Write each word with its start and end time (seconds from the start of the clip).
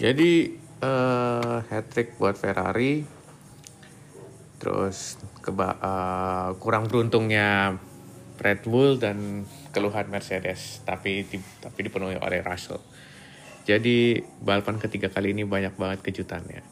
Jadi 0.00 0.56
uh, 0.80 1.60
hat 1.60 1.92
trick 1.92 2.16
buat 2.16 2.32
Ferrari. 2.32 3.04
Terus 4.56 5.20
keba 5.44 5.76
uh, 5.76 6.48
kurang 6.56 6.88
beruntungnya 6.88 7.76
Red 8.40 8.64
Bull 8.64 8.96
dan 8.96 9.44
keluhan 9.76 10.08
Mercedes, 10.08 10.80
tapi 10.88 11.28
tapi 11.60 11.78
dipenuhi 11.84 12.16
oleh 12.16 12.40
Russell. 12.40 12.80
Jadi 13.68 14.24
balapan 14.40 14.80
ketiga 14.80 15.12
kali 15.12 15.36
ini 15.36 15.44
banyak 15.44 15.76
banget 15.76 16.00
kejutannya. 16.00 16.64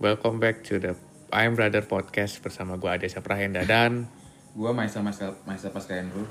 Welcome 0.00 0.40
back 0.40 0.64
to 0.72 0.80
the 0.80 0.96
I'm 1.28 1.52
Brother 1.52 1.84
Podcast 1.84 2.40
bersama 2.40 2.80
gue 2.80 2.88
Adesa 2.88 3.20
Prahenda 3.20 3.60
dan 3.68 4.08
gue 4.56 4.72
Maisa 4.72 5.04
Maisa 5.04 5.36
Maisa 5.44 5.68
Pascaendro. 5.68 6.24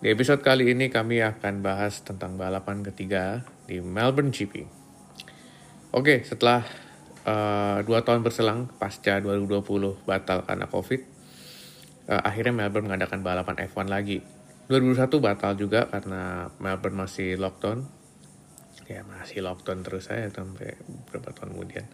Di 0.00 0.16
episode 0.16 0.40
kali 0.40 0.72
ini 0.72 0.88
kami 0.88 1.20
akan 1.20 1.60
bahas 1.60 2.00
tentang 2.00 2.40
balapan 2.40 2.80
ketiga 2.80 3.44
di 3.68 3.84
Melbourne 3.84 4.32
GP. 4.32 4.79
Oke, 5.90 6.22
setelah 6.22 6.62
uh, 7.26 7.82
dua 7.82 8.06
tahun 8.06 8.22
berselang 8.22 8.70
pasca 8.78 9.18
2020 9.18 10.06
batal 10.06 10.46
karena 10.46 10.70
COVID, 10.70 11.00
uh, 12.06 12.22
akhirnya 12.22 12.54
Melbourne 12.54 12.86
mengadakan 12.86 13.26
balapan 13.26 13.58
F1 13.66 13.90
lagi. 13.90 14.22
2021 14.70 15.18
batal 15.18 15.58
juga 15.58 15.90
karena 15.90 16.46
Melbourne 16.62 16.94
masih 16.94 17.34
lockdown. 17.34 17.90
Ya 18.86 19.02
masih 19.02 19.42
lockdown 19.42 19.82
terus 19.82 20.06
saya 20.06 20.30
sampai 20.30 20.78
beberapa 20.86 21.34
tahun 21.34 21.58
kemudian. 21.58 21.90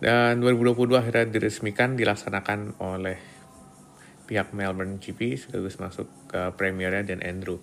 Dan 0.00 0.40
2022 0.40 0.96
akhirnya 0.96 1.28
diresmikan 1.28 2.00
dilaksanakan 2.00 2.80
oleh 2.80 3.20
pihak 4.24 4.56
Melbourne 4.56 4.96
GP 4.96 5.36
sekaligus 5.36 5.76
masuk 5.76 6.08
ke 6.32 6.48
premiernya 6.56 7.04
dan 7.04 7.20
Andrew. 7.20 7.60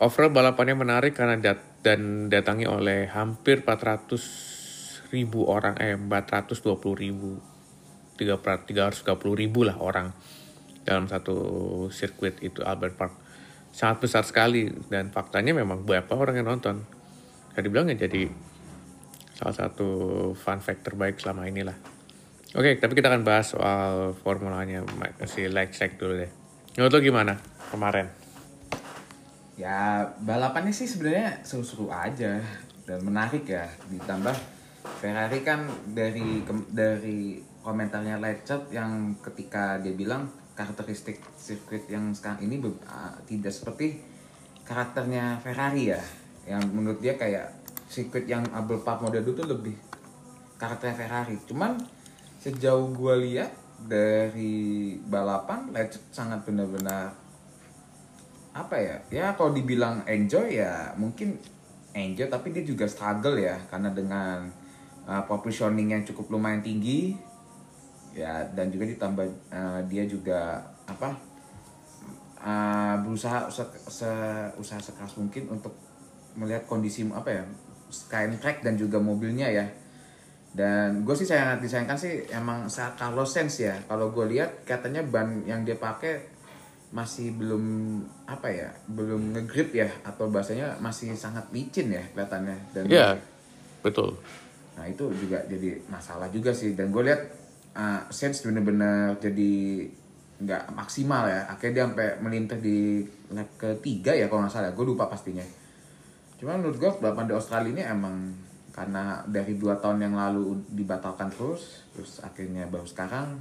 Overall 0.00 0.32
balapannya 0.32 0.76
menarik 0.76 1.12
karena 1.12 1.36
dat 1.36 1.60
dan 1.84 2.32
datangi 2.32 2.64
oleh 2.64 3.10
hampir 3.10 3.60
400 3.66 5.10
ribu 5.12 5.44
orang, 5.44 5.76
eh 5.76 5.98
420 5.98 6.78
ribu, 6.96 7.36
330 8.16 9.04
ribu 9.36 9.60
lah 9.66 9.76
orang 9.76 10.14
dalam 10.86 11.10
satu 11.10 11.36
sirkuit 11.92 12.40
itu 12.40 12.64
Albert 12.64 12.94
Park. 12.96 13.12
Sangat 13.72 14.04
besar 14.04 14.24
sekali 14.24 14.72
dan 14.88 15.12
faktanya 15.12 15.52
memang 15.52 15.84
berapa 15.84 16.12
orang 16.16 16.40
yang 16.40 16.48
nonton. 16.48 16.84
Jadi 17.52 17.66
bilang 17.68 17.92
ya 17.92 17.96
jadi 18.08 18.32
salah 19.36 19.52
satu 19.52 19.88
fun 20.32 20.60
fact 20.64 20.86
terbaik 20.86 21.20
selama 21.20 21.48
inilah. 21.50 21.76
Oke, 22.52 22.76
tapi 22.76 22.92
kita 22.92 23.08
akan 23.08 23.24
bahas 23.24 23.56
soal 23.56 24.12
formulanya 24.20 24.84
like 25.52 25.72
check 25.72 25.96
dulu 25.96 26.20
deh. 26.20 26.32
Menurut 26.76 26.92
lo 26.92 27.00
gimana 27.00 27.34
kemarin? 27.72 28.21
Ya 29.60 30.08
balapannya 30.24 30.72
sih 30.72 30.88
sebenarnya 30.88 31.44
seru-seru 31.44 31.92
aja 31.92 32.40
dan 32.88 32.98
menarik 33.04 33.44
ya. 33.44 33.68
Ditambah 33.92 34.34
Ferrari 34.98 35.40
kan 35.46 35.68
dari 35.92 36.42
dari 36.72 37.38
komentarnya 37.62 38.18
Lecet 38.18 38.74
yang 38.74 39.14
ketika 39.22 39.78
dia 39.78 39.94
bilang 39.94 40.26
karakteristik 40.52 41.22
sirkuit 41.38 41.88
yang 41.88 42.12
sekarang 42.12 42.44
ini 42.44 42.60
tidak 43.24 43.52
seperti 43.54 44.02
karakternya 44.66 45.40
Ferrari 45.40 45.94
ya 45.94 46.02
yang 46.44 46.62
menurut 46.74 46.98
dia 46.98 47.14
kayak 47.14 47.54
sirkuit 47.86 48.26
yang 48.26 48.42
Abel 48.50 48.82
Park 48.82 49.06
model 49.06 49.22
itu 49.22 49.42
lebih 49.46 49.76
karakternya 50.58 50.96
Ferrari 50.98 51.36
cuman 51.46 51.78
sejauh 52.42 52.90
gue 52.90 53.14
lihat 53.30 53.54
dari 53.86 54.98
balapan 55.06 55.70
Lecet 55.70 56.02
sangat 56.10 56.42
benar-benar 56.42 57.14
apa 58.52 58.76
ya 58.76 58.96
ya 59.08 59.26
kalau 59.32 59.56
dibilang 59.56 60.04
enjoy 60.04 60.60
ya 60.60 60.92
mungkin 61.00 61.40
enjoy 61.96 62.28
tapi 62.28 62.52
dia 62.52 62.64
juga 62.64 62.84
struggle 62.84 63.40
ya 63.40 63.56
karena 63.72 63.88
dengan 63.92 64.48
uh, 65.08 65.24
positioning 65.24 65.96
yang 65.96 66.04
cukup 66.04 66.36
lumayan 66.36 66.60
tinggi 66.60 67.16
ya 68.12 68.44
dan 68.52 68.68
juga 68.68 68.84
ditambah 68.84 69.26
uh, 69.48 69.80
dia 69.88 70.04
juga 70.04 70.60
apa 70.84 71.16
uh, 72.44 72.94
berusaha 73.00 73.48
se, 73.48 73.64
se, 73.88 74.10
usaha 74.58 74.80
sekeras 74.82 75.16
mungkin 75.16 75.48
untuk 75.48 75.72
melihat 76.36 76.68
kondisi 76.68 77.06
apa 77.08 77.30
ya 77.30 77.44
skyline 77.92 78.40
track 78.40 78.64
dan 78.64 78.74
juga 78.74 78.98
mobilnya 78.98 79.52
ya. 79.52 79.66
Dan 80.52 81.08
gue 81.08 81.16
sih 81.16 81.24
sangat 81.24 81.64
disayangkan 81.64 81.96
sih 81.96 82.28
emang 82.28 82.68
saat 82.68 82.92
Carlos 83.00 83.32
Sainz 83.32 83.56
ya 83.56 83.72
kalau 83.88 84.12
gue 84.12 84.36
lihat 84.36 84.68
katanya 84.68 85.00
ban 85.00 85.40
yang 85.48 85.64
dia 85.64 85.80
pakai 85.80 86.20
masih 86.92 87.32
belum 87.32 87.64
apa 88.28 88.52
ya 88.52 88.68
belum 88.84 89.32
ngegrip 89.32 89.72
ya 89.72 89.88
atau 90.04 90.28
bahasanya 90.28 90.76
masih 90.76 91.16
sangat 91.16 91.48
licin 91.48 91.88
ya 91.88 92.04
kelihatannya 92.12 92.56
dan 92.76 92.84
iya 92.84 93.08
betul. 93.80 94.12
Nah 94.76 94.84
itu 94.84 95.08
juga 95.16 95.40
jadi 95.48 95.80
masalah 95.88 96.28
juga 96.28 96.52
sih 96.52 96.76
dan 96.76 96.92
gue 96.92 97.00
lihat 97.00 97.22
uh, 97.72 98.04
sense 98.12 98.44
bener-bener 98.44 99.16
jadi 99.16 99.52
nggak 100.42 100.74
maksimal 100.76 101.24
ya 101.30 101.48
akhirnya 101.48 101.72
dia 101.72 101.84
sampai 101.88 102.08
melintas 102.20 102.58
di 102.60 103.00
lap 103.32 103.48
ketiga 103.56 104.12
ya 104.12 104.28
kalau 104.28 104.44
nggak 104.44 104.52
salah 104.52 104.76
gue 104.76 104.84
lupa 104.84 105.08
pastinya. 105.08 105.44
Cuman 106.36 106.60
menurut 106.60 106.76
gue 106.76 106.90
balapan 107.00 107.24
di 107.24 107.34
Australia 107.34 107.72
ini 107.72 107.82
emang 107.88 108.16
karena 108.72 109.20
dari 109.28 109.56
dua 109.56 109.80
tahun 109.80 110.08
yang 110.08 110.16
lalu 110.16 110.64
dibatalkan 110.72 111.28
terus 111.28 111.84
terus 111.92 112.24
akhirnya 112.24 112.64
baru 112.68 112.88
sekarang 112.88 113.36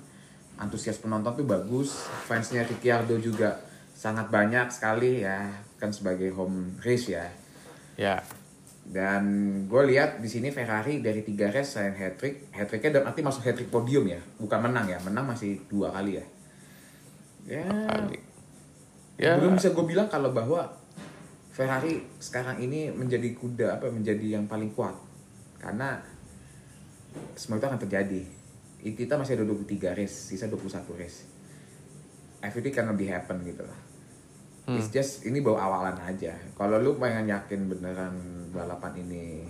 antusias 0.61 1.01
penonton 1.01 1.33
tuh 1.33 1.47
bagus. 1.49 2.05
Fansnya 2.29 2.61
Ricciardo 2.61 3.17
juga 3.17 3.57
sangat 3.97 4.29
banyak 4.29 4.69
sekali 4.69 5.25
ya 5.25 5.49
kan 5.81 5.89
sebagai 5.89 6.29
home 6.38 6.77
race 6.85 7.09
ya. 7.09 7.25
Ya. 7.97 8.22
Dan 8.81 9.23
gue 9.66 9.81
lihat 9.94 10.22
di 10.22 10.29
sini 10.29 10.49
Ferrari 10.53 11.01
dari 11.01 11.25
tiga 11.25 11.49
race 11.49 11.77
saya 11.77 11.94
hat 11.94 12.17
trick, 12.22 12.49
hat 12.53 12.69
tricknya 12.69 13.01
dan 13.01 13.09
arti 13.09 13.22
masuk 13.22 13.45
hat 13.45 13.57
trick 13.57 13.69
podium 13.69 14.09
ya, 14.09 14.17
bukan 14.41 14.57
menang 14.57 14.89
ya, 14.89 14.97
menang 15.05 15.25
masih 15.29 15.61
dua 15.69 15.94
kali 15.94 16.17
ya. 16.17 16.25
Ya, 17.41 17.66
ya. 19.17 19.33
belum 19.38 19.57
bisa 19.57 19.73
gue 19.73 19.85
bilang 19.85 20.05
kalau 20.05 20.29
bahwa 20.29 20.69
Ferrari 21.49 22.05
sekarang 22.22 22.61
ini 22.61 22.93
menjadi 22.93 23.33
kuda 23.38 23.81
apa 23.81 23.89
menjadi 23.89 24.38
yang 24.38 24.45
paling 24.49 24.73
kuat. 24.73 24.93
Karena 25.61 26.01
semua 27.38 27.61
itu 27.61 27.67
akan 27.69 27.81
terjadi. 27.81 28.41
Kita 28.81 29.14
masih 29.14 29.38
ada 29.38 29.46
23 29.46 29.94
race, 29.94 30.34
sisa 30.34 30.50
21 30.50 30.97
race. 30.97 31.30
Everything 32.42 32.74
can 32.74 32.97
be 32.97 33.06
happen 33.06 33.46
gitu 33.46 33.62
lah. 33.62 33.80
Hmm. 34.66 34.78
It's 34.78 34.94
just 34.94 35.25
ini 35.25 35.42
bawa 35.42 35.69
awalan 35.69 35.97
aja. 36.06 36.34
Kalau 36.53 36.78
lu 36.81 36.97
pengen 36.97 37.30
yakin 37.30 37.70
beneran 37.70 38.14
balapan 38.53 38.94
ini 39.02 39.46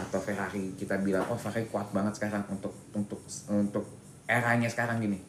atau 0.00 0.20
Ferrari 0.20 0.72
kita 0.76 0.96
bilang 1.00 1.28
oh 1.28 1.36
Ferrari 1.36 1.68
kuat 1.68 1.92
banget 1.92 2.16
sekarang 2.16 2.44
untuk 2.48 2.72
untuk 2.96 3.20
untuk 3.52 3.84
eranya 4.24 4.68
sekarang 4.68 5.00
gini. 5.00 5.20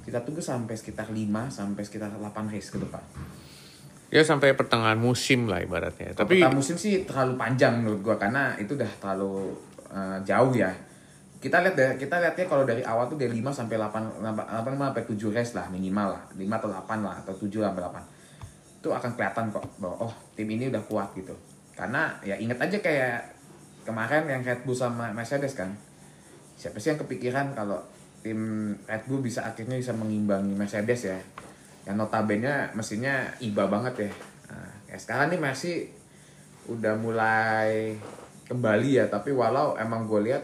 Kita 0.00 0.22
tunggu 0.22 0.40
sampai 0.42 0.74
sekitar 0.78 1.10
5 1.10 1.18
sampai 1.50 1.82
sekitar 1.82 2.10
8 2.14 2.52
race 2.54 2.70
ke 2.70 2.78
depan. 2.78 3.02
Ya 4.10 4.26
sampai 4.26 4.58
pertengahan 4.58 4.98
musim 4.98 5.46
lah 5.46 5.62
ibaratnya. 5.62 6.14
Tapi 6.14 6.42
pertengahan 6.42 6.54
musim 6.58 6.74
sih 6.74 7.06
terlalu 7.06 7.34
panjang 7.38 7.82
menurut 7.82 8.00
gua 8.02 8.16
karena 8.18 8.54
itu 8.58 8.74
udah 8.74 8.90
terlalu 8.98 9.54
uh, 9.90 10.18
jauh 10.26 10.50
ya. 10.54 10.70
Kita 11.40 11.64
lihat 11.64 11.72
deh, 11.72 11.90
kita 11.96 12.20
lihatnya 12.20 12.44
kalau 12.44 12.68
dari 12.68 12.84
awal 12.84 13.08
tuh 13.08 13.16
dari 13.16 13.32
5 13.32 13.48
sampai 13.48 13.80
8 13.80 14.20
8, 14.20 14.60
8 14.60 14.76
sampai 14.76 15.04
7 15.08 15.32
race 15.32 15.52
lah 15.56 15.66
minimal 15.72 16.12
lah. 16.12 16.22
5 16.36 16.44
atau 16.44 16.68
8 16.68 17.00
lah 17.00 17.14
atau 17.24 17.32
7 17.32 17.64
sampai 17.64 17.80
8 17.80 18.20
itu 18.80 18.88
akan 18.88 19.10
kelihatan 19.12 19.52
kok 19.52 19.64
bahwa 19.76 20.08
oh 20.08 20.14
tim 20.32 20.48
ini 20.48 20.72
udah 20.72 20.80
kuat 20.88 21.12
gitu. 21.12 21.36
Karena 21.76 22.16
ya 22.24 22.36
inget 22.40 22.56
aja 22.56 22.80
kayak 22.80 23.20
kemarin 23.84 24.24
yang 24.24 24.40
Red 24.40 24.64
Bull 24.64 24.76
sama 24.76 25.12
Mercedes 25.12 25.52
kan. 25.52 25.72
Siapa 26.56 26.80
sih 26.80 26.92
yang 26.92 27.00
kepikiran 27.00 27.52
kalau 27.52 27.80
tim 28.24 28.72
Red 28.88 29.04
Bull 29.04 29.20
bisa 29.20 29.44
akhirnya 29.44 29.76
bisa 29.76 29.92
mengimbangi 29.92 30.56
Mercedes 30.56 31.08
ya? 31.08 31.20
Yang 31.84 31.96
notabene 32.04 32.72
mesinnya 32.72 33.32
iba 33.40 33.68
banget 33.68 34.08
ya. 34.08 34.12
Nah, 34.52 34.72
ya 34.92 34.96
sekarang 34.96 35.32
nih 35.32 35.40
masih 35.40 35.88
udah 36.68 36.96
mulai 36.96 37.96
kembali 38.48 38.90
ya 38.96 39.04
tapi 39.12 39.32
walau 39.32 39.76
emang 39.76 40.08
gue 40.08 40.20
lihat 40.26 40.42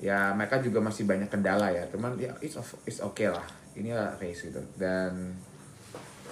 ya 0.00 0.32
mereka 0.32 0.58
juga 0.64 0.80
masih 0.80 1.04
banyak 1.04 1.28
kendala 1.28 1.68
ya. 1.68 1.84
Cuman 1.92 2.16
ya 2.16 2.32
it's, 2.40 2.56
it's 2.88 3.04
okay 3.04 3.28
lah. 3.28 3.44
Ini 3.76 3.92
lah 3.92 4.16
race 4.16 4.48
gitu. 4.48 4.58
Dan 4.80 5.36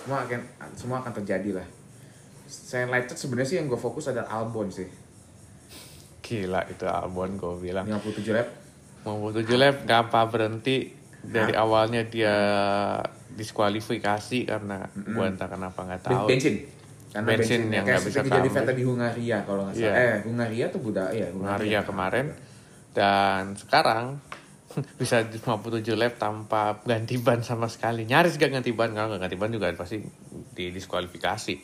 semua 0.03 0.25
akan 0.25 0.41
semua 0.75 0.97
akan 1.05 1.13
terjadi 1.23 1.61
lah. 1.61 1.69
Saya 2.49 2.89
United 2.89 3.15
sebenarnya 3.15 3.49
sih 3.49 3.57
yang 3.61 3.69
gue 3.69 3.77
fokus 3.77 4.09
adalah 4.09 4.41
Albon 4.41 4.73
sih. 4.73 4.89
Gila 6.25 6.65
itu 6.73 6.89
Albon 6.89 7.37
gue 7.37 7.55
bilang. 7.61 7.85
57 7.85 8.33
lap. 8.33 8.49
57 9.05 9.61
lap 9.61 9.77
gampang 9.85 10.27
berhenti. 10.33 10.97
Dari 11.19 11.53
nah. 11.53 11.67
awalnya 11.67 12.09
dia 12.09 12.35
diskualifikasi 13.37 14.49
karena 14.49 14.89
mm 14.89 14.97
-hmm. 14.97 15.15
gue 15.15 15.25
entah 15.29 15.49
kenapa 15.51 15.81
nggak 15.85 16.03
tahu. 16.09 16.25
bensin. 16.25 16.57
Karena 17.09 17.29
bensin, 17.37 17.61
bensin. 17.69 17.75
yang 17.75 17.85
nggak 17.85 18.03
bisa 18.05 18.21
tahu 18.25 18.37
jadi 18.41 18.49
Vettel 18.49 18.75
di 18.77 18.85
Hungaria 18.85 19.39
kalau 19.45 19.63
nggak 19.69 19.77
salah. 19.77 19.93
Yeah. 19.93 20.17
eh 20.17 20.17
Hungaria 20.25 20.67
tuh 20.73 20.81
budak 20.81 21.09
ya 21.13 21.27
Hungaria, 21.29 21.37
Hungaria 21.37 21.81
kemarin 21.85 22.27
dan 22.99 23.55
sekarang 23.55 24.19
bisa 25.01 25.23
57 25.23 25.87
lap 25.95 26.19
tanpa 26.19 26.83
ganti 26.83 27.15
ban 27.23 27.47
sama 27.47 27.71
sekali. 27.71 28.03
Nyaris 28.11 28.35
gak 28.35 28.51
ganti 28.51 28.75
ban, 28.75 28.91
kalau 28.91 29.15
gak 29.15 29.31
ganti 29.31 29.39
ban 29.39 29.55
juga 29.55 29.71
pasti 29.79 30.03
didiskualifikasi. 30.59 31.55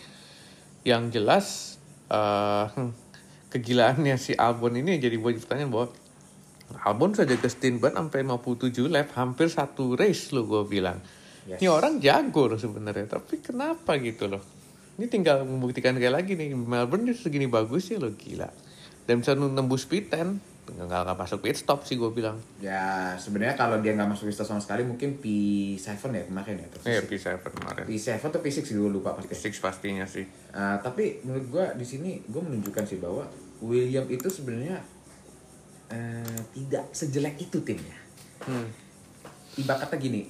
Yang 0.86 1.02
jelas 1.10 1.46
uh, 2.14 2.70
kegilaannya 3.50 4.14
si 4.14 4.38
Albon 4.38 4.78
ini 4.78 5.02
jadi 5.02 5.18
buat 5.18 5.34
pertanyaan 5.42 5.74
bahwa 5.74 5.86
Albon 6.86 7.18
saja 7.18 7.34
ke 7.34 7.50
Steinbach 7.50 7.98
sampai 7.98 8.22
57 8.22 8.86
lap 8.86 9.10
hampir 9.18 9.50
satu 9.50 9.98
race 9.98 10.30
lo 10.30 10.46
gue 10.46 10.62
bilang 10.70 11.02
Yes. 11.44 11.60
ini 11.60 11.68
orang 11.68 12.00
jago 12.00 12.48
loh 12.48 12.56
sebenarnya 12.56 13.04
tapi 13.04 13.44
kenapa 13.44 14.00
gitu 14.00 14.32
loh 14.32 14.40
ini 14.96 15.12
tinggal 15.12 15.44
membuktikan 15.44 15.92
kayak 16.00 16.24
lagi 16.24 16.40
nih 16.40 16.56
Melbourne 16.56 17.04
dia 17.04 17.12
segini 17.12 17.44
bagus 17.44 17.92
ya 17.92 18.00
lo 18.00 18.16
gila 18.16 18.48
dan 19.04 19.20
bisa 19.20 19.36
nembus 19.36 19.84
pit 19.84 20.08
10 20.08 20.40
nggak 20.64 21.00
nggak 21.04 21.18
masuk 21.20 21.44
pit 21.44 21.60
stop 21.60 21.84
sih 21.84 22.00
gue 22.00 22.08
bilang 22.08 22.40
Ya 22.56 23.12
sebenarnya 23.20 23.52
kalau 23.52 23.84
dia 23.84 23.92
nggak 23.92 24.16
masuk 24.16 24.32
lista 24.32 24.42
sama 24.42 24.64
sekali 24.64 24.80
mungkin 24.80 25.20
P7 25.20 26.08
ya 26.08 26.24
kemarin 26.24 26.64
ya. 26.64 26.66
P6. 26.72 27.04
P7 27.04 27.26
kemarin 27.40 27.84
P7 27.84 28.08
atau 28.16 28.40
P6 28.40 28.64
sih 28.64 28.74
gue 28.74 28.90
lupa 28.90 29.12
pasti. 29.12 29.36
Six 29.36 29.60
pastinya 29.60 30.08
sih 30.08 30.24
Uh, 30.54 30.78
tapi 30.78 31.18
menurut 31.26 31.50
gue 31.50 31.66
di 31.82 31.86
sini 31.86 32.22
gue 32.30 32.38
menunjukkan 32.38 32.86
sih 32.86 33.02
bahwa 33.02 33.26
William 33.58 34.06
itu 34.06 34.30
sebenarnya 34.30 34.78
eh, 35.90 36.38
tidak 36.54 36.94
sejelek 36.94 37.34
itu 37.42 37.58
timnya. 37.66 37.98
hmm. 38.46 38.68
Ibarat 39.58 39.86
kata 39.86 39.98
gini, 39.98 40.26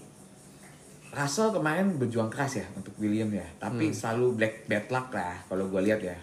Russell 1.13 1.53
kemarin 1.53 1.97
berjuang 1.97 2.29
keras 2.29 2.61
ya 2.61 2.67
untuk 2.77 2.93
William 3.01 3.29
ya, 3.33 3.45
tapi 3.57 3.93
selalu 3.93 4.37
black 4.37 4.55
bad 4.69 4.87
luck 4.93 5.09
lah 5.13 5.37
kalau 5.49 5.69
gue 5.69 5.81
lihat 5.81 6.01
ya. 6.01 6.17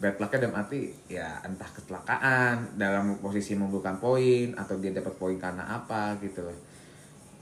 Bad 0.00 0.16
lucknya 0.16 0.48
dalam 0.48 0.56
arti 0.56 0.88
ya 1.04 1.36
entah 1.44 1.68
kecelakaan 1.68 2.80
dalam 2.80 3.20
posisi 3.20 3.52
membutuhkan 3.52 4.00
poin 4.00 4.56
atau 4.56 4.80
dia 4.80 4.88
dapat 4.96 5.12
poin 5.20 5.36
karena 5.36 5.68
apa 5.68 6.16
gitu 6.24 6.40
loh. 6.40 6.56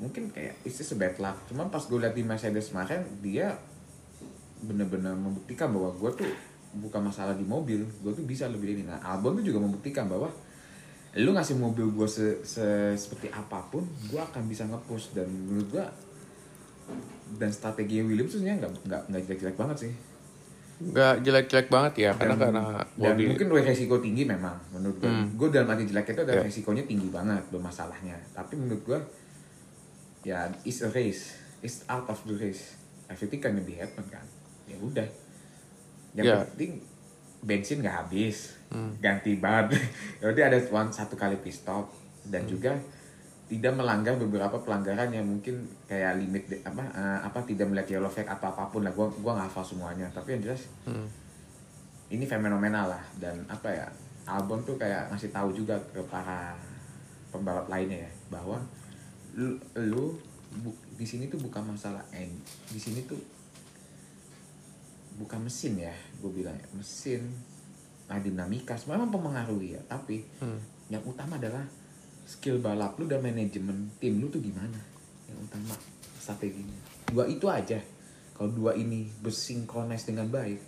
Mungkin 0.02 0.34
kayak 0.34 0.66
itu 0.66 0.82
sebad 0.82 1.14
luck. 1.22 1.46
Cuman 1.46 1.70
pas 1.70 1.82
gue 1.82 1.98
lihat 1.98 2.14
di 2.18 2.26
Mercedes 2.26 2.74
kemarin 2.74 3.06
dia 3.22 3.54
bener-bener 4.58 5.14
membuktikan 5.14 5.70
bahwa 5.70 5.94
gue 5.94 6.10
tuh 6.18 6.30
bukan 6.82 7.00
masalah 7.06 7.38
di 7.38 7.46
mobil, 7.46 7.86
gue 7.86 8.12
tuh 8.12 8.26
bisa 8.26 8.50
lebih 8.50 8.74
ini. 8.74 8.82
Nah 8.82 8.98
Albon 8.98 9.38
tuh 9.38 9.46
juga 9.54 9.62
membuktikan 9.62 10.10
bahwa 10.10 10.26
lu 11.16 11.30
ngasih 11.32 11.56
mobil 11.56 11.88
gue 11.94 12.08
se, 12.10 12.42
se- 12.44 12.94
seperti 12.98 13.30
apa 13.32 13.62
pun, 13.70 13.86
gue 14.10 14.20
akan 14.20 14.44
bisa 14.50 14.66
nge-push 14.66 15.14
dan 15.14 15.26
menurut 15.30 15.70
gue 15.70 15.86
dan 17.38 17.50
strategi 17.52 18.00
Williams 18.02 18.32
tuh 18.34 18.40
nggak 18.42 18.70
nggak 18.86 19.02
nggak 19.06 19.22
jelek-jelek 19.26 19.56
banget 19.56 19.88
sih. 19.88 19.92
Nggak 20.78 21.26
jelek-jelek 21.26 21.68
banget 21.68 21.94
ya 21.98 22.10
karena 22.14 22.38
Dan- 22.38 22.54
karena 22.54 22.62
dan 22.94 23.14
body 23.18 23.24
mungkin 23.26 23.46
resiko 23.60 23.98
tinggi 23.98 24.22
memang 24.22 24.54
menurut 24.70 24.96
gue. 24.96 25.10
Hmm. 25.10 25.26
Gue 25.34 25.48
dalam 25.50 25.66
arti 25.66 25.84
jelek 25.84 26.14
itu 26.14 26.22
ada 26.22 26.34
Ya. 26.34 26.42
resikonya 26.44 26.84
tinggi 26.84 27.10
banget 27.10 27.42
bermasalahnya. 27.50 28.14
Tapi 28.30 28.54
menurut 28.54 28.82
gue 28.84 28.98
ya 30.22 30.46
it's 30.62 30.78
a 30.80 30.90
race, 30.90 31.34
it's 31.60 31.82
out 31.86 32.06
of 32.06 32.18
the 32.24 32.34
race. 32.34 32.78
Everything 33.06 33.40
can 33.40 33.58
be 33.58 33.74
happen 33.74 34.06
kan. 34.06 34.22
Ya 34.64 34.78
udah. 34.78 35.08
Yang 36.14 36.24
Ya. 36.24 36.36
penting 36.46 36.72
bensin 37.40 37.78
nggak 37.80 37.96
habis, 38.06 38.54
Hmm. 38.68 38.94
ganti 38.98 39.34
ban. 39.34 39.66
Jadi 40.22 40.40
ada 40.40 40.58
one 40.68 40.90
satu 40.90 41.14
kali 41.14 41.38
pit 41.38 41.54
stop 41.56 41.90
dan 42.24 42.44
Hmm. 42.44 42.50
juga 42.50 42.72
tidak 43.48 43.72
melanggar 43.72 44.12
beberapa 44.14 44.60
pelanggaran 44.60 45.08
yang 45.08 45.24
mungkin 45.24 45.56
kayak 45.84 46.20
limit 46.20 46.44
de- 46.46 46.60
apa 46.62 46.84
eh, 46.84 47.18
apa 47.24 47.40
tidak 47.42 47.64
melihat 47.66 47.96
yellow 47.96 48.08
flag 48.08 48.28
atau 48.28 48.48
apa 48.48 48.68
pun 48.68 48.84
lah. 48.84 48.92
Gua 48.92 49.08
gua 49.14 49.32
nggak 49.34 49.48
hafal 49.48 49.64
semuanya. 49.66 50.04
Tapi 50.10 50.36
yang 50.36 50.42
jelas 50.44 50.68
Hmm. 50.84 51.08
ini 52.08 52.24
fenomenal 52.24 52.88
lah. 52.88 53.02
Dan 53.16 53.40
apa 53.46 53.68
ya 53.68 53.86
Albon 54.28 54.60
tuh 54.62 54.76
kayak 54.76 55.08
ngasih 55.08 55.32
tahu 55.32 55.50
juga 55.50 55.72
ke 55.88 56.04
para 56.04 56.52
pembalap 57.28 57.64
lainnya 57.66 58.04
ya 58.04 58.10
bahwa 58.28 58.60
lu, 59.32 59.56
lu 59.74 60.12
bu- 60.58 60.76
di 60.94 61.04
sini 61.04 61.28
tuh 61.28 61.36
bukan 61.38 61.64
masalah 61.66 62.04
en 62.10 62.28
di 62.68 62.76
sini 62.76 63.04
tuh 63.04 63.16
bukan 65.16 65.40
mesin 65.42 65.74
ya 65.78 65.92
gue 66.20 66.30
bilang 66.30 66.54
ya 66.54 66.66
mesin 66.72 67.26
nah 68.08 68.16
dinamika 68.16 68.72
memang 68.84 69.08
mempengaruhi 69.08 69.72
ya. 69.72 69.80
Tapi 69.86 70.20
Hmm. 70.40 70.60
yang 70.88 71.00
utama 71.02 71.36
adalah 71.36 71.64
skill 72.28 72.60
balap 72.60 73.00
lu 73.00 73.08
dan 73.08 73.24
manajemen 73.24 73.88
tim 73.96 74.20
lu 74.20 74.28
tuh 74.28 74.44
gimana? 74.44 74.76
Yang 75.24 75.48
utama 75.48 75.74
strateginya. 76.20 76.76
Dua 77.08 77.24
itu 77.24 77.48
aja. 77.48 77.80
Kalau 78.36 78.52
dua 78.52 78.76
ini 78.76 79.08
bersinkronis 79.24 80.04
dengan 80.04 80.28
baik 80.28 80.60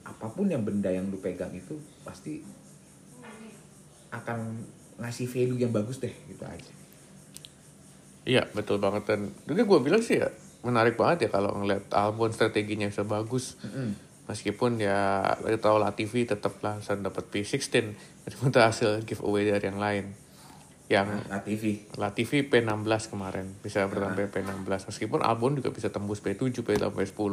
apa 0.00 0.26
pun 0.32 0.50
yang 0.50 0.66
benda 0.66 0.90
yang 0.90 1.06
lu 1.06 1.22
pegang 1.22 1.54
itu 1.54 1.78
pasti 2.02 2.42
akan 4.10 4.58
ngasih 4.98 5.30
value 5.30 5.62
yang 5.62 5.70
bagus 5.70 6.02
deh 6.02 6.10
gitu 6.26 6.42
aja. 6.42 6.72
Iya 8.26 8.42
betul 8.50 8.82
banget. 8.82 9.06
Dan 9.06 9.30
juga 9.46 9.62
gue 9.62 9.78
bilang 9.86 10.02
sih 10.02 10.18
ya 10.18 10.28
menarik 10.60 10.96
banget 11.00 11.28
ya 11.28 11.30
kalau 11.32 11.56
ngeliat 11.56 11.88
Albon 11.92 12.32
strateginya 12.32 12.88
bisa 12.88 13.04
bagus 13.04 13.56
Mm-mm. 13.64 13.96
meskipun 14.28 14.76
ya 14.76 15.24
kita 15.40 15.58
tahu 15.60 15.80
Latifi 15.80 16.28
tetap 16.28 16.60
bisa 16.60 16.96
dapat 17.00 17.24
P16 17.32 17.96
meskipun 18.28 18.48
itu 18.52 18.60
hasil 18.60 18.90
giveaway 19.08 19.48
dari 19.48 19.64
yang 19.72 19.80
lain 19.80 20.12
yang 20.90 21.06
nah, 21.30 21.38
TV 21.38 21.86
Latifi 21.94 22.42
P16 22.50 23.14
kemarin. 23.14 23.46
Bisa 23.62 23.86
bertambah 23.86 24.26
P16 24.34 24.90
meskipun 24.90 25.22
Albon 25.22 25.54
juga 25.54 25.70
bisa 25.70 25.86
tembus 25.86 26.18
P7 26.18 26.50
P8 26.50 26.90
P10 26.90 27.32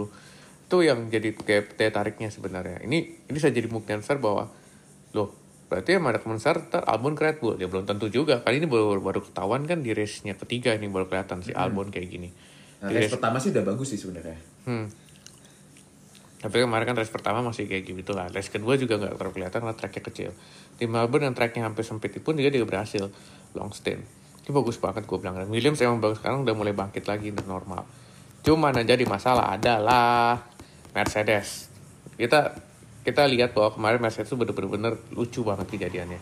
itu 0.68 0.78
yang 0.84 1.10
jadi 1.10 1.34
kayak 1.34 1.74
daya 1.74 1.90
tariknya 1.90 2.30
sebenarnya. 2.30 2.86
Ini 2.86 2.98
ini 3.26 3.32
bisa 3.34 3.50
jadi 3.50 3.66
buktian 3.66 4.06
besar 4.06 4.22
bahwa 4.22 4.54
loh 5.18 5.34
berarti 5.68 5.98
emang 5.98 6.14
ada 6.14 6.22
besar 6.22 6.70
ntar 6.70 6.86
Albon 6.86 7.18
ke 7.18 7.26
Red 7.26 7.38
Bull. 7.42 7.58
Ya 7.58 7.66
belum 7.66 7.90
tentu 7.90 8.14
juga. 8.14 8.46
Kali 8.46 8.62
ini 8.62 8.70
baru 8.70 9.02
baru 9.02 9.26
ketahuan 9.26 9.66
kan 9.66 9.82
di 9.82 9.90
race-nya 9.98 10.38
ketiga 10.38 10.78
ini 10.78 10.86
baru 10.86 11.10
kelihatan 11.10 11.42
si 11.42 11.50
Albon 11.58 11.90
kayak 11.90 12.08
gini. 12.14 12.30
Nah, 12.78 12.94
Di 12.94 13.02
race 13.02 13.10
pertama 13.10 13.42
sih 13.42 13.50
udah 13.50 13.66
bagus 13.66 13.90
sih 13.90 13.98
sebenarnya. 13.98 14.38
Hmm. 14.70 14.86
Tapi 16.38 16.62
kemarin 16.62 16.86
kan 16.86 16.96
race 17.02 17.10
pertama 17.10 17.42
masih 17.42 17.66
kayak 17.66 17.90
gitu 17.90 18.14
lah. 18.14 18.30
Race 18.30 18.54
kedua 18.54 18.78
juga 18.78 19.02
nggak 19.02 19.18
terlalu 19.18 19.34
kelihatan 19.34 19.60
karena 19.66 19.74
tracknya 19.74 20.04
kecil. 20.06 20.30
Di 20.78 20.86
Melbourne 20.86 21.26
yang 21.26 21.36
tracknya 21.36 21.66
hampir 21.66 21.82
sempit 21.82 22.14
pun 22.22 22.38
dia 22.38 22.54
juga 22.54 22.70
berhasil 22.70 23.10
long 23.56 23.72
stint. 23.72 24.04
Ini 24.44 24.52
bagus 24.52 24.80
banget 24.80 25.06
gue 25.06 25.18
bilang. 25.20 25.36
Dan 25.38 25.48
Williams 25.48 25.80
emang 25.84 26.00
bagus 26.02 26.20
sekarang 26.24 26.44
udah 26.44 26.56
mulai 26.56 26.74
bangkit 26.74 27.08
lagi 27.08 27.32
dan 27.32 27.46
normal. 27.48 27.84
Cuman 28.44 28.76
yang 28.80 28.88
jadi 28.88 29.04
masalah 29.08 29.56
adalah 29.56 30.40
Mercedes. 30.92 31.72
Kita 32.16 32.56
kita 33.04 33.24
lihat 33.28 33.56
bahwa 33.56 33.72
kemarin 33.76 34.00
Mercedes 34.04 34.32
itu 34.32 34.36
bener-bener 34.40 35.00
lucu 35.16 35.44
banget 35.44 35.68
kejadiannya. 35.72 36.20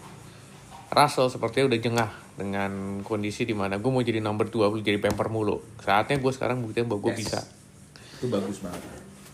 Russell 0.93 1.33
sepertinya 1.33 1.73
udah 1.73 1.79
jengah 1.81 2.09
dengan 2.37 3.01
kondisi 3.01 3.41
di 3.45 3.57
mana 3.57 3.81
gue 3.81 3.89
mau 3.89 4.05
jadi 4.05 4.21
number 4.21 4.49
2, 4.49 4.69
gue 4.73 4.81
jadi 4.85 5.01
pamper 5.01 5.33
mulu. 5.33 5.61
Saatnya 5.81 6.21
gue 6.21 6.31
sekarang 6.33 6.61
buktiin 6.61 6.85
bahwa 6.85 7.09
gue 7.09 7.13
Yes. 7.17 7.21
bisa 7.25 7.39
itu 8.15 8.31
bagus 8.31 8.57
banget 8.63 8.81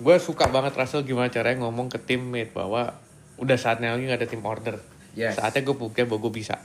gue 0.02 0.16
suka 0.18 0.50
banget 0.50 0.74
Russell 0.74 1.06
gimana 1.06 1.30
caranya 1.30 1.64
ngomong 1.64 1.88
ke 1.94 2.02
teammate 2.02 2.50
bahwa 2.52 2.98
udah 3.38 3.58
saatnya 3.58 3.94
lagi 3.94 4.10
gak 4.10 4.20
ada 4.20 4.28
tim 4.28 4.42
order 4.42 4.76
Yes. 5.14 5.38
saatnya 5.38 5.62
gue 5.62 5.76
buktiin 5.78 6.10
bahwa 6.10 6.28
gue 6.28 6.34
bisa 6.42 6.58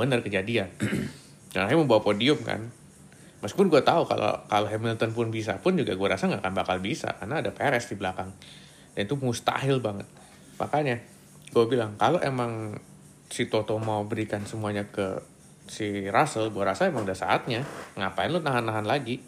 bener 0.00 0.24
kejadian. 0.24 0.72
Dan 1.52 1.68
akhirnya 1.68 1.84
membawa 1.84 2.00
podium 2.00 2.40
kan. 2.40 2.72
Meskipun 3.40 3.72
gue 3.72 3.80
tahu 3.84 4.04
kalau 4.04 4.36
kalau 4.48 4.68
Hamilton 4.68 5.12
pun 5.16 5.28
bisa 5.32 5.60
pun 5.60 5.76
juga 5.76 5.96
gue 5.96 6.08
rasa 6.08 6.28
nggak 6.28 6.44
akan 6.44 6.54
bakal 6.56 6.76
bisa 6.80 7.16
karena 7.20 7.40
ada 7.40 7.52
Perez 7.52 7.88
di 7.88 7.96
belakang. 7.96 8.32
Dan 8.96 9.08
itu 9.08 9.16
mustahil 9.16 9.80
banget. 9.80 10.08
Makanya 10.60 11.00
gue 11.52 11.64
bilang 11.68 11.96
kalau 11.96 12.20
emang 12.20 12.76
si 13.32 13.48
Toto 13.48 13.80
mau 13.80 14.04
berikan 14.04 14.44
semuanya 14.44 14.84
ke 14.88 15.24
si 15.70 16.10
Russell 16.10 16.52
gue 16.52 16.60
rasa 16.60 16.92
emang 16.92 17.08
udah 17.08 17.16
saatnya. 17.16 17.64
Ngapain 17.96 18.28
lu 18.28 18.44
nahan-nahan 18.44 18.84
lagi? 18.84 19.24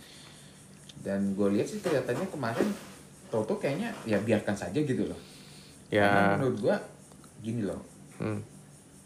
Dan 1.00 1.33
gue 1.33 1.49
lihat 1.57 1.67
sih 1.73 1.81
kelihatannya 1.81 2.29
kemarin 2.29 2.69
Toto 3.33 3.57
kayaknya 3.57 3.97
ya 4.05 4.21
biarkan 4.21 4.52
saja 4.52 4.76
gitu 4.76 5.09
loh. 5.09 5.21
Karena 5.88 6.37
ya 6.37 6.37
menurut 6.37 6.59
gue 6.61 6.76
gini 7.41 7.64
loh. 7.64 7.81
Hmm. 8.21 8.51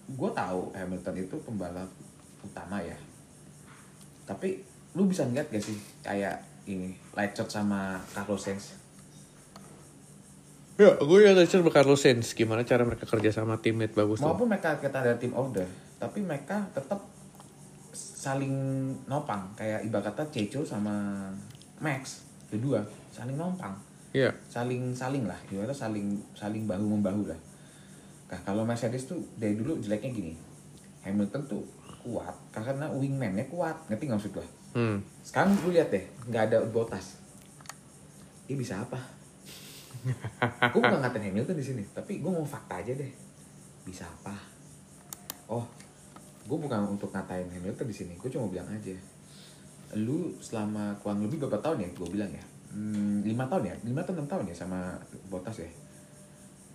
Gue 0.07 0.31
tahu 0.31 0.71
Hamilton 0.71 1.17
itu 1.19 1.37
pembalap 1.43 1.91
utama 2.47 2.79
ya. 2.79 2.95
Tapi 4.27 4.63
lu 4.95 5.11
bisa 5.11 5.27
ngeliat 5.27 5.51
gak 5.51 5.63
sih 5.63 5.77
kayak 6.07 6.39
ini 6.71 6.95
light 7.15 7.35
shot 7.35 7.51
sama 7.51 7.99
Carlos 8.15 8.43
Sainz? 8.47 8.79
Ya, 10.77 10.93
gue 10.93 11.19
ya 11.25 11.33
tadi 11.33 11.49
sama 11.49 11.73
Carlos 11.75 12.03
Sainz. 12.03 12.37
Gimana 12.37 12.63
cara 12.63 12.87
mereka 12.87 13.09
kerja 13.09 13.35
sama 13.35 13.59
teammate 13.59 13.97
bagus 13.97 14.23
tuh. 14.23 14.31
maupun 14.31 14.47
mereka 14.47 14.79
kita 14.79 15.03
ada 15.03 15.19
tim 15.19 15.35
order 15.35 15.67
tapi 15.97 16.21
mereka 16.21 16.61
tetap 16.77 17.01
saling 17.97 18.53
nopang. 19.09 19.49
Kayak 19.57 19.87
ibarat 19.89 20.13
kata 20.13 20.29
Ceco 20.29 20.61
sama 20.63 21.27
Max 21.83 22.27
kedua 22.47 22.85
saling 23.11 23.35
nopang. 23.35 23.75
Iya. 24.17 24.33
saling 24.49 24.97
saling 24.97 25.29
lah 25.29 25.37
ibaratnya 25.53 25.77
saling 25.77 26.17
saling 26.33 26.65
bahu 26.65 26.89
membahu 26.89 27.29
lah 27.29 27.37
nah 28.27 28.39
kalau 28.43 28.67
Mercedes 28.67 29.07
tuh 29.07 29.23
dari 29.39 29.55
dulu 29.55 29.79
jeleknya 29.79 30.11
gini. 30.11 30.35
Hamilton 31.07 31.43
tuh 31.47 31.63
kuat 32.03 32.35
karena 32.51 32.91
wingman-nya 32.91 33.47
kuat. 33.47 33.87
Ngerti 33.87 34.11
nggak 34.11 34.19
maksud 34.19 34.35
gua? 34.35 34.47
Hmm. 34.77 35.01
sekarang 35.25 35.57
lu 35.65 35.73
lihat 35.73 35.89
deh 35.89 36.05
nggak 36.29 36.53
ada 36.53 36.59
botas. 36.69 37.17
Dia 38.45 38.61
bisa 38.61 38.77
apa? 38.77 39.01
Gue 40.77 40.81
bukan 40.85 41.01
ngatain 41.01 41.33
Hamilton 41.33 41.57
di 41.57 41.65
sini 41.65 41.83
tapi 41.91 42.21
gue 42.21 42.29
mau 42.29 42.45
fakta 42.45 42.85
aja 42.85 42.93
deh. 42.93 43.09
Bisa 43.89 44.05
apa? 44.05 44.37
Oh 45.49 45.65
gue 46.47 46.59
bukan 46.61 46.95
untuk 46.95 47.11
ngatain 47.11 47.49
Hamilton 47.49 47.89
di 47.89 47.97
sini 47.97 48.13
gue 48.21 48.29
cuma 48.29 48.53
bilang 48.53 48.69
aja. 48.69 48.93
Lu 49.97 50.37
selama 50.45 50.93
kurang 51.01 51.25
lebih 51.25 51.41
berapa 51.41 51.59
tahun 51.59 51.89
ya? 51.89 51.89
Gue 51.97 52.13
bilang 52.13 52.31
ya. 52.31 52.45
Hmm, 52.77 53.25
lima 53.25 53.49
tahun 53.49 53.73
ya? 53.73 53.75
Lima 53.81 54.05
atau 54.05 54.13
enam 54.13 54.29
tahun 54.29 54.45
ya 54.53 54.55
sama 54.55 55.01
botas 55.33 55.65
ya 55.65 55.71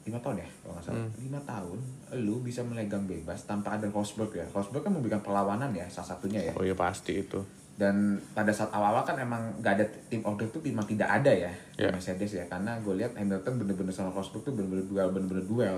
lima 0.02 0.18
tahun 0.18 0.42
ya 0.42 0.48
kalau 0.62 0.74
nggak 0.74 0.86
salah. 0.86 1.06
Lima 1.18 1.40
tahun 1.42 1.80
lu 2.18 2.42
bisa 2.42 2.62
melegang 2.62 3.06
bebas 3.06 3.46
tanpa 3.46 3.78
ada 3.78 3.86
Rosberg 3.88 4.34
ya. 4.34 4.46
Rosberg 4.50 4.82
kan 4.82 4.92
memberikan 4.92 5.22
perlawanan 5.22 5.70
ya 5.72 5.86
salah 5.88 6.16
satunya 6.16 6.42
ya. 6.42 6.54
Oh 6.58 6.64
iya 6.64 6.74
pasti 6.74 7.20
itu. 7.20 7.42
dan 7.72 8.14
pada 8.38 8.54
saat 8.54 8.70
awal-awal 8.70 9.02
kan 9.02 9.18
emang 9.18 9.58
nggak 9.58 9.74
ada 9.74 9.86
tim 10.06 10.22
order 10.22 10.46
tuh 10.48 10.62
memang 10.62 10.86
tidak 10.86 11.08
ada 11.08 11.32
ya 11.34 11.50
Ya. 11.80 11.90
Mercedes 11.90 12.30
ya. 12.30 12.46
Karena 12.46 12.78
gue 12.78 12.94
lihat 12.94 13.18
Hamilton 13.18 13.58
bener-bener 13.58 13.90
sama 13.90 14.14
Rosberg 14.14 14.46
tuh 14.46 14.54
bener-bener 14.54 14.86
duel 14.86 15.10
bener-bener 15.10 15.46
duel. 15.46 15.78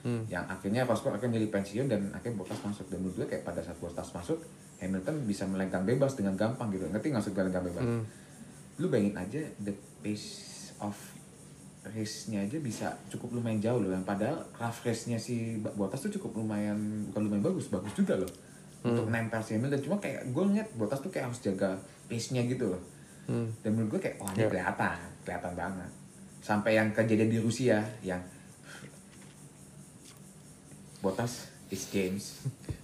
Hmm. 0.00 0.22
yang 0.30 0.46
akhirnya 0.46 0.86
Rosberg 0.86 1.18
akhirnya 1.18 1.34
milih 1.36 1.50
pensiun 1.50 1.90
dan 1.90 2.14
akhirnya 2.14 2.38
Bottas 2.38 2.62
masuk. 2.62 2.86
Dan 2.88 3.02
menurut 3.02 3.20
gue 3.20 3.26
kayak 3.26 3.42
pada 3.42 3.58
saat 3.60 3.76
Bottas 3.76 4.06
masuk 4.12 4.38
Hamilton 4.78 5.26
bisa 5.26 5.44
melenggang 5.44 5.82
bebas 5.82 6.14
dengan 6.14 6.38
gampang 6.38 6.70
gitu. 6.70 6.86
Ngerti 6.88 7.10
nggak 7.10 7.20
maksud 7.20 7.32
gue 7.32 7.42
melenggang 7.42 7.66
bebas? 7.66 7.84
Hmm. 7.84 8.04
lu 8.76 8.86
bayangin 8.86 9.16
aja 9.16 9.40
the 9.60 9.72
pace 10.00 10.28
of 10.78 10.92
race-nya 11.88 12.40
aja 12.40 12.58
bisa 12.58 12.86
cukup 13.06 13.34
lumayan 13.34 13.58
jauh 13.58 13.78
loh 13.78 13.90
yang 13.90 14.02
padahal 14.02 14.40
rough 14.54 14.82
race-nya 14.82 15.16
si 15.16 15.54
Bottas 15.58 16.00
tuh 16.00 16.12
cukup 16.12 16.38
lumayan 16.38 16.76
bukan 17.10 17.20
lumayan 17.24 17.44
bagus 17.44 17.66
bagus 17.68 17.92
juga 17.92 18.16
loh. 18.16 18.30
Untuk 18.80 19.06
nempel 19.06 19.38
si 19.40 19.54
Hamilton 19.54 19.82
cuma 19.82 19.96
kayak 19.98 20.30
gue 20.30 20.42
ngeliat 20.44 20.68
Bottas 20.74 20.98
tuh 20.98 21.10
kayak 21.10 21.28
harus 21.28 21.40
jaga 21.40 21.74
pace-nya 22.06 22.42
gitu 22.44 22.70
loh. 22.70 22.82
Hmm. 23.26 23.50
dan 23.58 23.74
menurut 23.74 23.98
gue 23.98 24.06
kayak 24.06 24.22
wah 24.22 24.30
ini 24.30 24.38
Ya. 24.38 24.48
kelihatan 24.48 24.98
kelihatan 25.20 25.52
banget. 25.52 25.90
Sampai 26.38 26.78
yang 26.78 26.94
kejadian 26.94 27.26
di 27.26 27.38
Rusia 27.38 27.82
yang 28.00 28.22
Bottas 31.02 31.50
is 31.68 31.90
James 31.90 32.46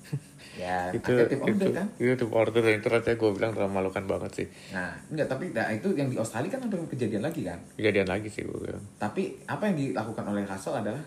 ya 0.52 0.88
itu 0.97 1.09
akhirnya 1.09 1.28
tim 1.33 1.40
itu 1.40 1.49
order 1.49 1.71
kan? 1.73 1.87
itu 1.97 2.12
tim 2.21 2.31
order 2.31 2.62
itu 2.69 2.87
rasanya 2.92 3.16
gue 3.16 3.31
bilang 3.33 3.50
terlalu 3.57 3.71
memalukan 3.73 4.04
banget 4.04 4.31
sih. 4.33 4.47
Nah 4.75 4.90
enggak 5.09 5.26
tapi 5.33 5.45
nah, 5.57 5.69
itu 5.73 5.88
yang 5.97 6.09
di 6.12 6.16
Australia 6.21 6.50
kan 6.52 6.61
hampir 6.64 6.78
kejadian 6.92 7.23
lagi 7.25 7.40
kan? 7.47 7.59
Kejadian 7.76 8.09
lagi 8.09 8.28
sih 8.28 8.42
gue 8.45 8.59
bilang. 8.59 8.85
Tapi 9.00 9.40
apa 9.49 9.62
yang 9.73 9.76
dilakukan 9.81 10.25
oleh 10.28 10.45
Russell 10.45 10.76
adalah 10.76 11.02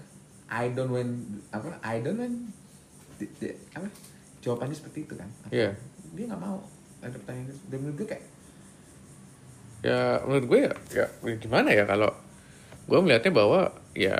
I 0.49 0.73
don't 0.73 0.93
win 0.93 1.25
apa 1.53 1.77
I 1.81 2.01
don't 2.01 2.17
win 2.17 2.49
di- 3.17 3.31
di- 3.41 3.57
apa 3.73 3.85
jawabannya 4.41 4.75
seperti 4.77 5.05
itu 5.09 5.13
kan? 5.17 5.29
Iya. 5.49 5.73
dia 6.15 6.31
nggak 6.31 6.39
mau 6.39 6.63
ada 7.03 7.11
pertanyaan 7.11 7.51
dan 7.67 7.77
menurut 7.83 7.97
gue 7.99 8.07
kayak 8.07 8.23
ya 9.85 10.17
menurut 10.25 10.45
gue 10.49 10.59
ya, 10.65 10.73
ya 10.95 11.05
gimana 11.37 11.69
ya 11.69 11.83
kalau 11.85 12.09
gue 12.85 12.99
melihatnya 13.01 13.33
bahwa 13.35 13.61
ya 13.93 14.15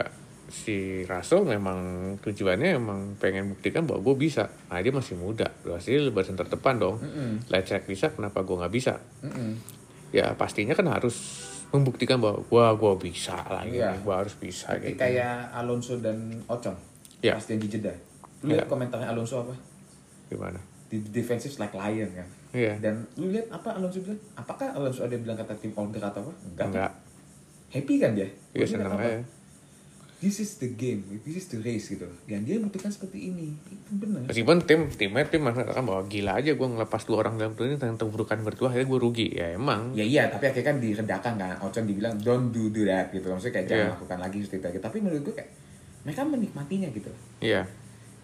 si 0.45 1.01
Russell 1.03 1.41
memang 1.43 1.79
tujuannya 2.21 2.77
emang 2.77 2.99
pengen 3.17 3.49
buktikan 3.49 3.83
bahwa 3.83 4.01
gue 4.03 4.15
bisa. 4.21 4.45
Nah 4.69 4.77
dia 4.77 4.93
masih 4.93 5.17
muda. 5.17 5.49
Pasti 5.49 5.97
lebaran 5.97 6.33
terdepan 6.33 6.75
dong. 6.77 6.95
Mm-mm. 7.01 7.49
Leclerc 7.49 7.83
bisa 7.83 8.09
kenapa 8.09 8.41
gue 8.41 8.55
nggak 8.55 8.73
bisa? 8.73 8.93
Mm-mm. 9.21 9.51
ya 10.13 10.31
pastinya 10.31 10.71
kan 10.71 10.87
harus 10.87 11.43
membuktikan 11.75 12.21
bahwa 12.23 12.39
gue 12.39 12.65
gue 12.77 12.93
bisa 13.11 13.35
lagi 13.51 13.83
Iya. 13.83 13.99
gue 13.99 14.15
harus 14.15 14.31
bisa 14.39 14.71
Seperti 14.71 14.95
gitu. 14.95 15.01
kayak 15.01 15.51
Alonso 15.51 15.99
dan 15.99 16.17
Ocon. 16.47 16.77
Iya. 17.19 17.35
pas 17.35 17.45
yang 17.49 17.59
di 17.59 17.67
Jeddah 17.67 17.97
lu 18.45 18.53
lihat 18.53 18.63
Iya. 18.63 18.71
komentarnya 18.71 19.09
Alonso 19.11 19.43
apa? 19.43 19.51
Gimana? 20.29 20.61
Di 20.87 21.01
defensive 21.09 21.57
like 21.57 21.73
lion 21.73 22.07
kan? 22.13 22.27
Iya. 22.55 22.79
dan 22.79 23.03
lu 23.19 23.33
lihat 23.33 23.51
apa 23.51 23.75
Alonso 23.75 23.99
bilang? 23.99 24.21
Apakah 24.39 24.71
Alonso 24.71 25.03
ada 25.03 25.17
bilang 25.19 25.35
kata 25.35 25.51
tim 25.59 25.75
order 25.75 25.99
atau 25.99 26.21
apa? 26.23 26.33
Enggak 26.47 26.65
enggak. 26.71 26.91
Happy 27.75 27.93
kan 27.99 28.11
dia? 28.15 28.29
Iya 28.55 28.65
apa? 28.79 28.95
aja 28.95 29.19
this 30.25 30.41
is 30.41 30.57
the 30.57 30.73
game 30.73 31.05
this 31.21 31.37
is 31.37 31.45
the 31.47 31.61
race 31.61 31.85
gitu 31.87 32.09
dan 32.25 32.41
dia 32.41 32.57
membuktikan 32.57 32.89
seperti 32.89 33.29
ini 33.29 33.53
itu 33.69 33.91
benar 33.93 34.25
meskipun 34.25 34.57
tim 34.65 34.89
timnya 34.89 35.21
tim 35.29 35.45
mengatakan 35.45 35.85
bahwa 35.85 36.01
gila 36.09 36.41
aja 36.41 36.57
gue 36.57 36.67
ngelepas 36.67 37.01
dua 37.05 37.17
orang 37.21 37.37
dalam 37.37 37.53
pertandingan 37.53 37.77
tentang 37.77 37.99
terburukan 38.01 38.41
berdua 38.41 38.73
akhirnya 38.73 38.89
gue 38.89 38.99
rugi 38.99 39.27
ya 39.29 39.53
emang 39.53 39.93
Ya 39.93 40.01
iya, 40.01 40.23
tapi 40.25 40.49
akhirnya 40.49 40.65
kan 40.65 40.77
diredakan 40.81 41.33
kan. 41.37 41.53
Ocon 41.61 41.85
dibilang 41.85 42.17
don't 42.17 42.49
do, 42.49 42.73
do 42.73 42.81
that 42.83 43.13
gitu. 43.13 43.29
Maksudnya 43.29 43.53
kayak 43.53 43.67
jangan 43.69 43.85
Iya. 43.85 43.93
lakukan 43.93 44.17
lagi 44.19 44.37
seperti 44.41 44.65
itu. 44.73 44.81
Tapi 44.81 44.97
menurut 44.97 45.21
gue 45.21 45.35
kayak 45.37 45.51
mereka 46.01 46.21
menikmatinya 46.25 46.89
gitu. 46.89 47.11
iya 47.39 47.61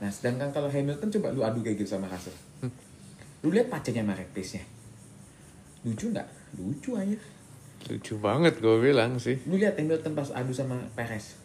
Nah, 0.01 0.09
sedangkan 0.09 0.49
kalau 0.49 0.65
Hamilton 0.65 1.13
coba 1.13 1.27
lu 1.29 1.45
adu 1.45 1.61
kayak 1.61 1.77
gitu 1.77 1.93
sama 1.93 2.09
Russell. 2.09 2.33
Lu 3.41 3.53
lihat 3.53 3.69
pacarnya 3.69 4.01
sama 4.01 4.17
pace-nya. 4.33 4.65
Lucu 5.85 6.09
nggak? 6.09 6.27
Lucu 6.57 6.97
aja. 6.97 7.17
lucu 7.81 8.13
banget 8.17 8.61
gue 8.61 8.77
bilang 8.77 9.17
sih 9.17 9.41
Lu 9.49 9.57
lihat 9.57 9.73
Hamilton 9.73 10.13
pas 10.13 10.29
adu 10.31 10.53
sama 10.53 10.77
Perez. 10.93 11.40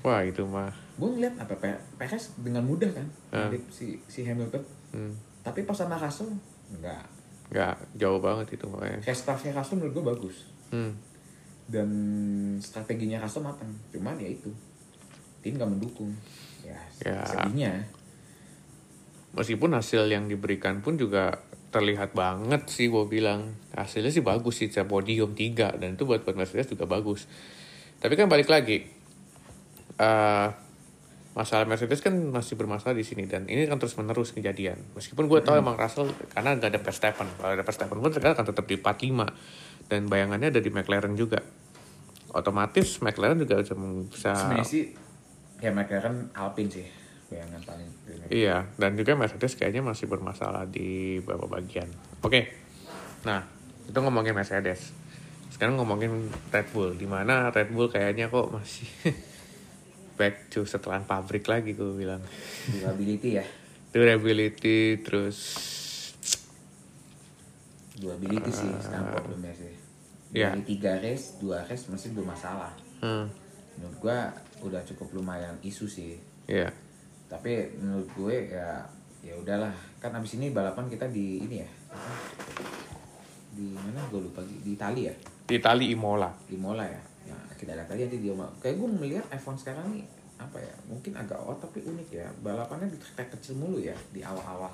Wah 0.00 0.20
itu 0.22 0.42
mah 0.44 0.70
Gue 0.98 1.08
ngeliat 1.08 1.38
apa 1.38 1.54
Perez 1.94 2.34
dengan 2.36 2.62
mudah 2.62 2.90
kan 2.90 3.06
ngadep 3.30 3.62
si 3.70 3.94
si 4.06 4.22
Hamilton. 4.22 4.62
hmm. 4.90 5.12
Tapi 5.40 5.62
pas 5.62 5.72
sama 5.72 5.94
Russell 5.94 6.34
enggak. 6.68 7.02
nggak 7.48 7.74
jauh 7.96 8.18
banget 8.18 8.52
itu 8.52 8.64
makanya 8.66 9.00
Kayak 9.00 9.16
staffnya 9.16 9.52
Russell 9.54 9.78
menurut 9.78 9.94
gue 9.94 10.04
bagus. 10.06 10.36
hmm. 10.68 10.92
dan 11.68 11.88
strateginya 12.58 13.20
Russell 13.20 13.44
matang 13.44 13.68
cuman 13.88 14.16
ya 14.16 14.28
itu 14.28 14.48
tim 15.38 15.54
gak 15.54 15.68
mendukung 15.68 16.10
ya, 16.60 16.76
Ya. 17.00 17.20
sedihnya 17.22 17.84
meskipun 19.30 19.70
hasil 19.70 20.08
yang 20.08 20.26
diberikan 20.26 20.80
pun 20.80 20.96
juga 20.96 21.44
terlihat 21.68 22.16
banget 22.16 22.64
sih 22.66 22.88
gue 22.88 23.04
bilang 23.04 23.52
hasilnya 23.70 24.08
sih 24.08 24.24
bagus 24.24 24.58
sih 24.58 24.72
podium 24.82 25.36
3 25.36 25.76
dan 25.76 25.94
itu 25.94 26.08
buat 26.08 26.24
buat 26.24 26.34
Mercedes 26.34 26.72
juga 26.72 26.88
bagus 26.88 27.28
tapi 28.00 28.16
kan 28.16 28.26
balik 28.26 28.48
lagi 28.48 28.88
eh 29.98 30.48
masalah 31.38 31.70
Mercedes 31.70 32.02
kan 32.02 32.10
masih 32.10 32.58
bermasalah 32.58 32.98
di 32.98 33.06
sini 33.06 33.30
dan 33.30 33.46
ini 33.46 33.70
kan 33.70 33.78
terus 33.78 33.94
menerus 33.94 34.34
kejadian. 34.34 34.74
Meskipun 34.98 35.30
gue 35.30 35.38
tahu 35.38 35.62
emang 35.62 35.78
Russell 35.78 36.10
karena 36.34 36.58
nggak 36.58 36.74
ada 36.74 36.80
Verstappen. 36.82 37.30
Kalau 37.38 37.52
ada 37.54 37.62
Verstappen 37.62 37.98
pun 38.02 38.10
sekarang 38.10 38.34
akan 38.34 38.46
tetap 38.50 38.66
di 38.66 38.74
45 38.74 39.86
dan 39.86 40.00
bayangannya 40.10 40.50
ada 40.50 40.58
di 40.58 40.70
McLaren 40.74 41.14
juga. 41.14 41.38
Otomatis 42.34 42.98
McLaren 42.98 43.38
juga 43.38 43.62
bisa, 43.62 43.74
bisa 44.10 44.30
sebenarnya 44.34 44.66
sih 44.66 44.84
ya 45.58 45.70
kan 45.74 46.14
Alpine 46.34 46.70
sih 46.70 46.86
bayangan 47.28 47.60
paling 47.62 47.88
Iya, 48.28 48.66
dan 48.80 48.96
juga 48.96 49.14
Mercedes 49.14 49.54
kayaknya 49.54 49.84
masih 49.84 50.08
bermasalah 50.10 50.66
di 50.66 51.20
beberapa 51.22 51.60
bagian. 51.60 51.88
Oke, 52.24 52.50
nah 53.22 53.44
itu 53.86 53.98
ngomongin 54.00 54.34
Mercedes. 54.34 54.90
Sekarang 55.52 55.76
ngomongin 55.78 56.28
Red 56.52 56.68
Bull, 56.72 56.96
di 56.96 57.06
mana 57.06 57.52
Red 57.52 57.72
Bull 57.72 57.88
kayaknya 57.92 58.32
kok 58.32 58.48
masih 58.52 58.88
back 60.18 60.50
to 60.50 60.66
setelan 60.66 61.06
pabrik 61.06 61.46
lagi 61.46 61.72
gue 61.78 61.94
bilang. 61.94 62.20
durability 62.66 63.38
ya? 63.38 63.46
Durability, 63.94 65.00
terus 65.00 65.38
durability 67.98 68.50
sih 68.50 68.70
sekarang 68.82 69.14
problemnya 69.14 69.54
sih. 69.54 69.74
Iya. 70.28 70.52
dari 70.52 70.76
tiga 70.76 71.00
race 71.00 71.40
dua 71.40 71.64
race 71.64 71.88
masih 71.88 72.12
bermasalah 72.12 72.76
hmm, 73.00 73.26
menurut 73.80 73.96
gua 73.96 74.28
udah 74.60 74.84
cukup 74.84 75.16
lumayan 75.16 75.56
isu 75.64 75.88
sih. 75.88 76.20
Ya, 76.44 76.68
tapi 77.32 77.72
menurut 77.80 78.08
gue 78.12 78.52
ya 78.52 78.84
ya 79.24 79.34
udahlah. 79.40 79.72
Kan 80.04 80.12
abis 80.20 80.36
ini 80.36 80.52
balapan 80.52 80.92
kita 80.92 81.08
di 81.08 81.40
ini 81.48 81.64
ya? 81.64 81.70
Di 83.56 83.72
mana? 83.72 84.04
Gue 84.12 84.20
lupa 84.28 84.44
di 84.44 84.76
Italia 84.76 85.08
ya? 85.08 85.14
Di 85.48 85.56
Itali 85.56 85.88
Imola. 85.88 86.28
di 86.44 86.60
Mola 86.60 86.84
ya 86.84 87.07
kita 87.58 87.74
lihat 87.74 87.90
aja 87.90 88.02
nanti 88.06 88.18
dia 88.22 88.32
mau 88.32 88.46
kayak 88.62 88.78
gue 88.78 88.88
melihat 88.88 89.26
iPhone 89.34 89.58
sekarang 89.58 89.90
nih 89.90 90.06
apa 90.38 90.62
ya 90.62 90.74
mungkin 90.86 91.12
agak 91.18 91.38
odd 91.42 91.58
tapi 91.58 91.82
unik 91.82 92.08
ya. 92.14 92.26
Balapannya 92.40 92.86
di 92.88 92.98
track 93.02 93.34
kecil 93.34 93.58
mulu 93.58 93.82
ya 93.82 93.94
di 94.14 94.22
awal-awal. 94.22 94.70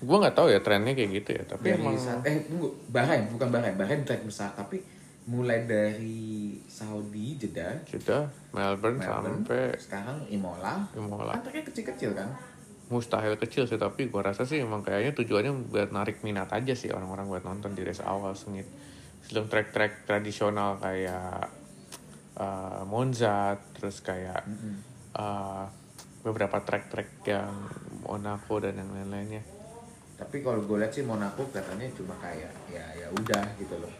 Gue 0.00 0.16
nggak 0.20 0.36
tahu 0.36 0.48
ya 0.50 0.60
trennya 0.64 0.92
kayak 0.96 1.10
gitu 1.22 1.30
ya, 1.38 1.44
tapi 1.46 1.70
dari 1.70 1.80
emang 1.80 1.96
saat, 1.96 2.20
eh 2.26 2.44
tunggu 2.44 2.68
Bahrain 2.90 3.24
bukan 3.30 3.48
Bahrain. 3.52 3.76
Bahrain 3.78 4.02
track 4.02 4.26
besar 4.26 4.52
tapi 4.56 4.82
mulai 5.24 5.64
dari 5.64 6.60
Saudi 6.68 7.40
Jeddah. 7.40 7.80
Sudah 7.88 8.28
Melbourne, 8.52 9.00
Melbourne. 9.00 9.44
sampai 9.44 9.62
sekarang 9.80 10.18
Imola. 10.28 10.84
Imola. 10.92 11.32
kan 11.38 11.48
tracknya 11.48 11.64
kecil-kecil 11.68 12.10
kan? 12.12 12.28
Mustahil 12.92 13.40
kecil 13.40 13.64
sih 13.64 13.80
tapi 13.80 14.12
gua 14.12 14.28
rasa 14.28 14.44
sih 14.44 14.60
emang 14.60 14.84
kayaknya 14.84 15.16
tujuannya 15.16 15.72
buat 15.72 15.88
narik 15.88 16.20
minat 16.20 16.52
aja 16.52 16.76
sih 16.76 16.92
orang-orang 16.92 17.32
buat 17.32 17.44
nonton 17.48 17.72
di 17.72 17.80
race 17.80 18.04
awal 18.04 18.36
sengit. 18.36 18.68
Sebelum 19.24 19.48
track-track 19.48 20.04
tradisional 20.04 20.76
kayak 20.76 21.63
uh, 22.38 22.82
Monza 22.86 23.58
terus 23.76 24.02
kayak 24.02 24.42
uh, 25.14 25.66
beberapa 26.24 26.56
track-track 26.64 27.20
yang 27.28 27.52
Monaco 28.04 28.56
dan 28.58 28.80
yang 28.80 28.90
lain-lainnya. 28.90 29.44
Tapi 30.14 30.40
kalau 30.40 30.62
gue 30.64 30.78
lihat 30.80 30.94
sih 30.94 31.04
Monaco 31.04 31.44
katanya 31.50 31.90
cuma 31.92 32.14
kayak 32.22 32.54
ya 32.70 32.84
ya 32.96 33.06
udah 33.12 33.44
gitu 33.60 33.76
loh. 33.76 33.92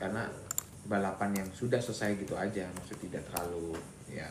Karena 0.00 0.26
balapan 0.82 1.30
yang 1.44 1.48
sudah 1.54 1.78
selesai 1.78 2.18
gitu 2.18 2.34
aja 2.34 2.66
maksud 2.74 2.98
tidak 2.98 3.22
terlalu 3.30 3.78
ya 4.10 4.26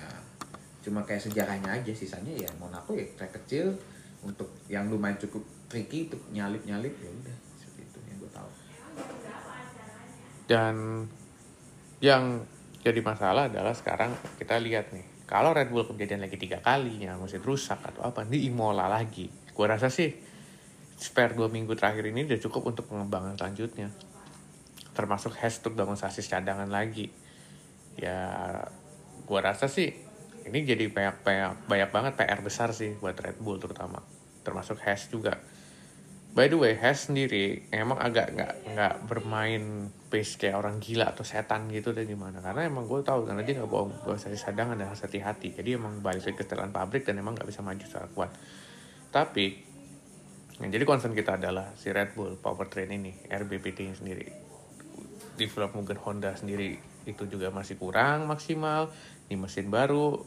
cuma 0.83 1.05
kayak 1.07 1.23
sejarahnya 1.23 1.79
aja. 1.79 1.91
Sisanya 1.95 2.33
ya 2.35 2.49
Monaco 2.59 2.91
ya 2.91 3.07
track 3.15 3.39
kecil 3.43 3.71
untuk 4.21 4.51
yang 4.67 4.91
lumayan 4.91 5.17
cukup 5.17 5.41
tricky 5.71 6.11
untuk 6.11 6.21
nyalip 6.35 6.61
nyalip 6.67 6.93
ya 6.99 7.09
udah 7.09 7.35
seperti 7.55 7.81
itu 7.87 7.99
yang 8.11 8.17
gue 8.19 8.31
tahu. 8.35 8.49
Dan 10.51 10.75
yang 12.03 12.43
jadi 12.81 12.99
masalah 13.05 13.45
adalah 13.45 13.77
sekarang 13.77 14.17
kita 14.41 14.57
lihat 14.57 14.89
nih 14.89 15.05
kalau 15.31 15.55
Red 15.55 15.71
Bull 15.71 15.87
kejadian 15.87 16.27
lagi 16.27 16.35
tiga 16.35 16.59
kalinya 16.59 17.15
mesin 17.15 17.39
rusak 17.39 17.79
atau 17.79 18.03
apa 18.03 18.27
ini 18.27 18.51
Imola 18.51 18.91
lagi. 18.91 19.31
Gua 19.55 19.71
rasa 19.71 19.87
sih 19.87 20.11
spare 20.99 21.31
dua 21.39 21.47
minggu 21.47 21.71
terakhir 21.71 22.03
ini 22.11 22.27
udah 22.27 22.35
cukup 22.35 22.75
untuk 22.75 22.91
pengembangan 22.91 23.39
selanjutnya. 23.39 23.87
Termasuk 24.91 25.31
untuk 25.39 25.71
bangun 25.71 25.95
sasis 25.95 26.27
cadangan 26.27 26.67
lagi. 26.67 27.07
Ya 27.95 28.27
gua 29.23 29.39
rasa 29.39 29.71
sih 29.71 29.95
ini 30.43 30.67
jadi 30.67 30.91
banyak 30.91 31.23
banyak 31.23 31.51
banyak 31.71 31.89
banget 31.95 32.13
PR 32.19 32.43
besar 32.43 32.75
sih 32.75 32.99
buat 32.99 33.15
Red 33.15 33.39
Bull 33.39 33.55
terutama. 33.55 34.03
Termasuk 34.43 34.83
Haas 34.83 35.07
juga 35.07 35.39
by 36.31 36.47
the 36.47 36.55
way 36.55 36.79
Haas 36.79 37.11
sendiri 37.11 37.67
emang 37.75 37.99
agak 37.99 38.31
nggak 38.31 38.53
nggak 38.71 38.93
bermain 39.03 39.91
pace 40.07 40.39
kayak 40.39 40.59
orang 40.59 40.79
gila 40.79 41.11
atau 41.11 41.23
setan 41.23 41.67
gitu 41.71 41.91
deh 41.91 42.07
gimana. 42.07 42.39
Karena 42.39 42.67
emang 42.67 42.87
gue 42.87 43.03
tahu 43.03 43.27
karena 43.27 43.43
dia 43.43 43.59
nggak 43.59 43.71
bohong. 43.71 43.91
Gue 44.03 44.15
saya 44.15 44.35
cadangan 44.35 44.79
dan 44.79 44.91
harus 44.91 45.03
hati-hati. 45.03 45.55
Jadi 45.55 45.75
emang 45.75 45.99
balik 45.99 46.35
ke 46.35 46.43
setelan 46.43 46.71
pabrik 46.71 47.03
dan 47.03 47.19
emang 47.19 47.35
nggak 47.35 47.47
bisa 47.47 47.63
maju 47.63 47.83
secara 47.83 48.07
kuat. 48.11 48.31
Tapi 49.11 49.71
yang 50.63 50.69
jadi 50.71 50.83
concern 50.87 51.15
kita 51.15 51.35
adalah 51.35 51.75
si 51.75 51.91
Red 51.91 52.15
Bull 52.15 52.39
powertrain 52.39 52.91
ini 52.91 53.11
RBPT 53.27 53.91
sendiri. 53.95 54.27
Develop 55.35 55.75
mungkin 55.75 55.95
Honda 55.99 56.35
sendiri 56.35 56.75
itu 57.07 57.23
juga 57.25 57.49
masih 57.49 57.79
kurang 57.81 58.29
maksimal 58.29 58.93
di 59.25 59.39
mesin 59.39 59.73
baru 59.73 60.21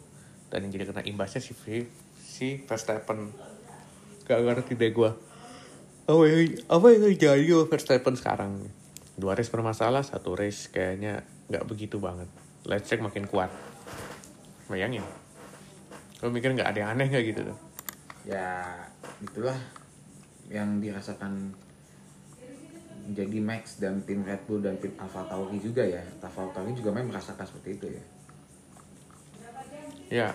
dan 0.49 0.67
yang 0.67 0.73
jadi 0.75 0.91
kena 0.91 1.03
imbasnya 1.07 1.41
si 1.41 1.55
si 2.19 2.61
Verstappen. 2.65 3.31
Gak 4.25 4.41
ngerti 4.41 4.75
deh 4.81 4.91
gue 4.91 5.34
apa 6.05 6.23
yang 6.29 6.41
apa 6.69 6.87
yang 6.93 7.01
terjadi 7.09 7.65
Verstappen 7.65 8.15
sekarang. 8.17 8.53
Dua 9.17 9.33
race 9.33 9.49
bermasalah 9.49 10.05
satu 10.05 10.37
race 10.37 10.69
kayaknya 10.69 11.25
nggak 11.49 11.65
begitu 11.65 11.97
banget. 11.97 12.29
Let's 12.69 12.89
check 12.89 13.01
makin 13.01 13.25
kuat. 13.25 13.49
Bayangin. 14.69 15.05
Lo 16.21 16.29
mikir 16.29 16.53
nggak 16.53 16.77
ada 16.77 16.79
yang 16.85 16.91
aneh 16.97 17.09
nggak 17.09 17.25
gitu 17.25 17.41
tuh? 17.49 17.59
Ya 18.29 18.77
itulah 19.21 19.57
yang 20.53 20.81
dirasakan 20.81 21.57
jadi 23.13 23.39
Max 23.41 23.81
dan 23.81 24.01
tim 24.09 24.25
Red 24.25 24.49
Bull 24.49 24.65
dan 24.65 24.81
tim 24.81 24.93
Alfa 24.97 25.25
Tauri 25.29 25.61
juga 25.61 25.85
ya. 25.85 26.01
Alfa 26.25 26.49
Tauri 26.53 26.73
juga 26.73 26.93
memang 26.93 27.17
merasakan 27.17 27.45
seperti 27.45 27.77
itu 27.77 27.87
ya. 27.93 28.05
Ya. 30.09 30.29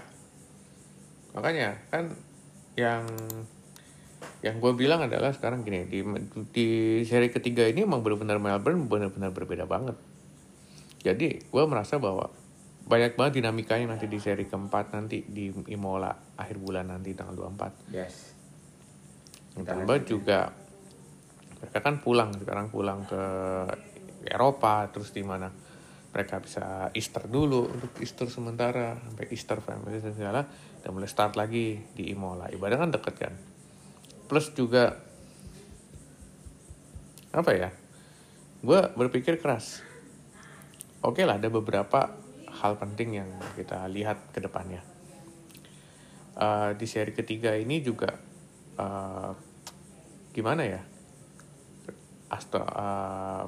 Makanya 1.34 1.78
kan 1.90 2.14
yang 2.78 3.06
yang 4.40 4.64
gue 4.64 4.72
bilang 4.72 5.04
adalah 5.04 5.36
sekarang 5.36 5.68
gini 5.68 5.84
di 5.84 6.00
di 6.56 6.68
seri 7.04 7.28
ketiga 7.28 7.68
ini 7.68 7.84
emang 7.84 8.00
benar-benar 8.00 8.40
Melbourne 8.40 8.88
benar-benar 8.88 9.36
berbeda 9.36 9.68
banget. 9.68 10.00
Jadi 11.04 11.44
gue 11.44 11.64
merasa 11.68 12.00
bahwa 12.00 12.32
banyak 12.90 13.14
banget 13.20 13.44
dinamikanya 13.44 13.96
nanti 13.96 14.10
di 14.10 14.18
seri 14.18 14.50
keempat 14.50 14.96
nanti 14.98 15.22
di 15.28 15.52
Imola 15.70 16.10
akhir 16.40 16.58
bulan 16.58 16.90
nanti 16.90 17.14
tanggal 17.14 17.54
24 17.54 17.94
yes. 17.94 18.16
Tambah 19.60 19.98
juga 20.08 20.50
mereka 21.60 21.80
kan 21.84 22.00
pulang 22.00 22.34
sekarang 22.34 22.72
pulang 22.72 23.04
ke 23.06 23.24
Eropa 24.26 24.88
terus 24.90 25.12
di 25.14 25.22
mana 25.22 25.52
mereka 26.10 26.42
bisa 26.42 26.90
Easter 26.98 27.30
dulu 27.30 27.70
untuk 27.70 27.94
Easter 28.02 28.26
sementara 28.32 28.98
sampai 28.98 29.30
Easter 29.30 29.62
family 29.62 30.02
segala 30.02 30.48
dan 30.82 30.90
mulai 30.90 31.12
start 31.12 31.38
lagi 31.38 31.78
di 31.94 32.10
Imola. 32.10 32.50
Ibadah 32.50 32.78
kan 32.80 32.90
deket 32.90 33.16
kan 33.20 33.34
plus 34.30 34.54
juga 34.54 35.02
apa 37.34 37.52
ya 37.58 37.70
gue 38.62 38.80
berpikir 38.94 39.42
keras. 39.42 39.82
Oke 41.02 41.24
lah 41.24 41.40
ada 41.40 41.48
beberapa 41.48 42.12
hal 42.60 42.76
penting 42.76 43.24
yang 43.24 43.30
kita 43.56 43.88
lihat 43.88 44.36
ke 44.36 44.44
depannya. 44.44 44.84
Uh, 46.40 46.72
di 46.76 46.88
seri 46.88 47.12
ketiga 47.16 47.56
ini 47.56 47.80
juga 47.80 48.16
uh, 48.80 49.32
gimana 50.36 50.64
ya? 50.68 50.82
Asta, 52.30 52.62
uh, 52.62 53.44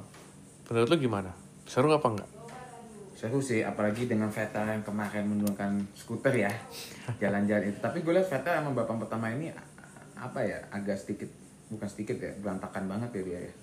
menurut 0.72 0.88
lu 0.90 0.96
gimana? 0.96 1.30
Seru 1.68 1.92
apa 1.92 2.08
enggak? 2.08 2.30
Seru 3.14 3.38
sih 3.38 3.62
apalagi 3.62 4.08
dengan 4.08 4.32
Vettel 4.32 4.66
yang 4.66 4.82
kemarin 4.82 5.28
menurunkan 5.28 5.92
skuter 5.92 6.34
ya 6.48 6.52
jalan-jalan 7.20 7.68
itu. 7.68 7.78
Tapi 7.84 8.00
gue 8.00 8.12
lihat 8.16 8.32
Vettel 8.32 8.64
emang 8.64 8.72
babak 8.72 9.06
pertama 9.06 9.28
ini 9.28 9.52
apa 10.22 10.38
ya 10.46 10.62
agak 10.70 11.02
sedikit 11.02 11.26
bukan 11.66 11.88
sedikit 11.90 12.22
ya 12.22 12.30
berantakan 12.38 12.86
banget 12.86 13.10
ya 13.18 13.22
dia 13.26 13.40
ya. 13.42 13.54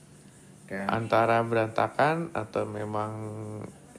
Kayak 0.68 0.88
antara 0.92 1.40
berantakan 1.42 2.36
atau 2.36 2.68
memang 2.68 3.12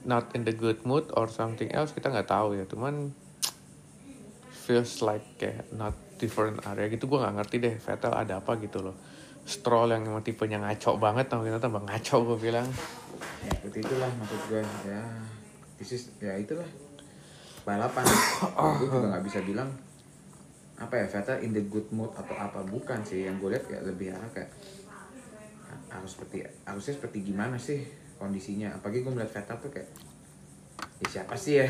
not 0.05 0.29
in 0.37 0.45
the 0.45 0.53
good 0.53 0.77
mood 0.85 1.09
or 1.17 1.25
something 1.25 1.73
else 1.73 1.89
kita 1.91 2.13
nggak 2.13 2.29
tahu 2.29 2.53
ya. 2.53 2.69
Cuman 2.69 3.09
feels 4.53 5.01
like 5.01 5.25
kayak 5.41 5.65
not 5.73 5.97
different 6.21 6.61
area 6.69 6.85
gitu. 6.93 7.09
Gue 7.09 7.17
nggak 7.17 7.41
ngerti 7.41 7.55
deh 7.57 7.75
Vettel 7.81 8.13
ada 8.13 8.37
apa 8.37 8.53
gitu 8.61 8.85
loh. 8.85 8.95
Stroll 9.41 9.89
yang 9.89 10.05
emang 10.05 10.21
tipenya 10.21 10.61
ngaco 10.61 11.01
banget 11.01 11.25
tau 11.33 11.41
kita 11.41 11.57
tambah 11.57 11.81
ngaco 11.81 12.15
gue 12.29 12.37
bilang. 12.37 12.69
Ya 13.41 13.51
seperti 13.57 13.81
itulah 13.81 14.11
maksud 14.21 14.41
gue 14.53 14.61
ya 14.85 15.01
this 15.81 15.97
is 15.97 16.13
ya 16.21 16.37
itulah 16.37 16.69
balapan. 17.65 18.05
Gue 18.77 18.85
juga 18.85 19.17
nggak 19.17 19.25
bisa 19.25 19.41
bilang 19.41 19.69
apa 20.81 20.97
ya 20.97 21.05
Vettel 21.05 21.45
in 21.45 21.53
the 21.53 21.63
good 21.69 21.85
mood 21.93 22.09
atau 22.17 22.33
apa 22.33 22.65
bukan 22.65 23.05
sih. 23.05 23.29
Yang 23.29 23.35
gue 23.37 23.49
lihat 23.53 23.65
kayak 23.69 23.83
lebih 23.85 24.07
arah 24.17 24.29
kayak 24.33 24.49
harus 25.93 26.09
seperti 26.17 26.41
harusnya 26.65 26.93
seperti 26.97 27.17
gimana 27.21 27.55
sih 27.61 27.85
kondisinya. 28.17 28.73
Apalagi 28.73 29.05
gue 29.05 29.13
melihat 29.13 29.31
Vettel 29.37 29.57
tuh 29.61 29.69
kayak 29.69 29.89
ya 31.05 31.07
siapa 31.07 31.37
sih 31.37 31.61
ya? 31.61 31.69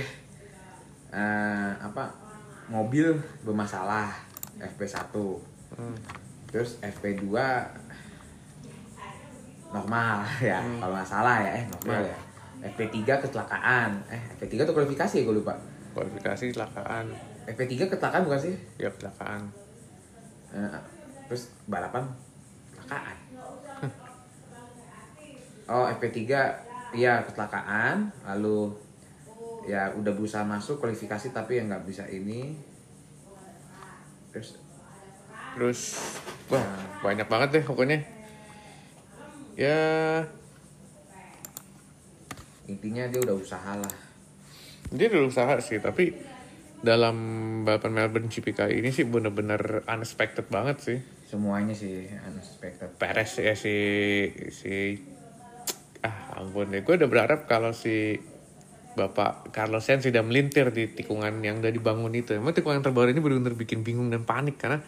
Uh, 1.11 1.75
apa 1.83 2.07
mobil 2.71 3.19
bermasalah 3.43 4.15
FP1 4.55 5.11
hmm. 5.11 5.95
terus 6.47 6.79
FP2 6.79 7.27
normal 9.75 10.23
ya 10.55 10.63
hmm. 10.63 10.79
kalau 10.79 10.95
nggak 10.95 11.09
salah 11.11 11.35
ya 11.43 11.51
eh 11.59 11.65
normal 11.67 11.99
yeah. 12.07 12.15
ya. 12.15 12.19
FP3 12.61 13.27
kecelakaan. 13.27 13.89
Eh 14.07 14.21
FP3 14.37 14.69
tuh 14.69 14.73
kualifikasi 14.77 15.13
ya 15.19 15.23
gue 15.27 15.35
lupa. 15.35 15.57
Kualifikasi 15.91 16.53
kecelakaan 16.53 17.30
FP3 17.51 17.91
kecelakaan 17.91 18.23
bukan 18.23 18.39
sih? 18.39 18.55
Ya 18.79 18.87
kecelakaan. 18.87 19.51
Uh, 20.55 20.79
terus 21.27 21.51
balapan? 21.67 22.07
Kecelakaan. 22.71 23.17
Oh 25.71 25.87
FP3 25.87 26.19
iya 26.91 27.23
kecelakaan. 27.23 28.11
Lalu 28.27 28.75
ya 29.63 29.87
udah 29.95 30.11
berusaha 30.11 30.43
masuk 30.43 30.83
kualifikasi 30.83 31.31
tapi 31.31 31.63
yang 31.63 31.71
nggak 31.71 31.87
bisa 31.87 32.03
ini. 32.11 32.59
Terus? 34.35 34.59
Terus 35.55 35.79
wah 36.51 36.59
nah. 36.59 36.99
banyak 36.99 37.27
banget 37.31 37.49
deh 37.55 37.63
pokoknya. 37.63 38.03
Ya. 39.55 39.79
Intinya 42.67 43.07
dia 43.07 43.23
udah 43.23 43.35
usaha 43.39 43.71
lah. 43.79 43.95
Dia 44.91 45.07
udah 45.07 45.23
usaha 45.23 45.55
sih 45.63 45.79
tapi 45.79 46.11
dalam 46.81 47.15
balapan 47.61 47.93
Melbourne 47.93 48.29
GP 48.29 48.57
kali 48.57 48.81
ini 48.81 48.89
sih 48.89 49.05
bener-bener 49.05 49.85
unexpected 49.85 50.49
banget 50.49 50.77
sih 50.81 50.99
semuanya 51.29 51.77
sih 51.77 52.09
unexpected 52.09 52.97
Perez 52.97 53.37
ya 53.37 53.53
si 53.53 53.75
si 54.49 54.97
ah 56.01 56.41
ampun 56.41 56.73
deh 56.73 56.81
gue 56.81 56.97
udah 56.97 57.09
berharap 57.09 57.45
kalau 57.45 57.69
si 57.71 58.17
Bapak 58.91 59.55
Carlos 59.55 59.87
Sainz 59.87 60.03
sudah 60.03 60.19
melintir 60.19 60.67
di 60.75 60.91
tikungan 60.91 61.39
yang 61.39 61.63
udah 61.63 61.71
dibangun 61.71 62.11
itu. 62.11 62.35
Emang 62.35 62.51
tikungan 62.51 62.83
terbaru 62.83 63.15
ini 63.15 63.23
benar-benar 63.23 63.55
bikin 63.55 63.87
bingung 63.87 64.11
dan 64.11 64.27
panik 64.27 64.59
karena 64.59 64.83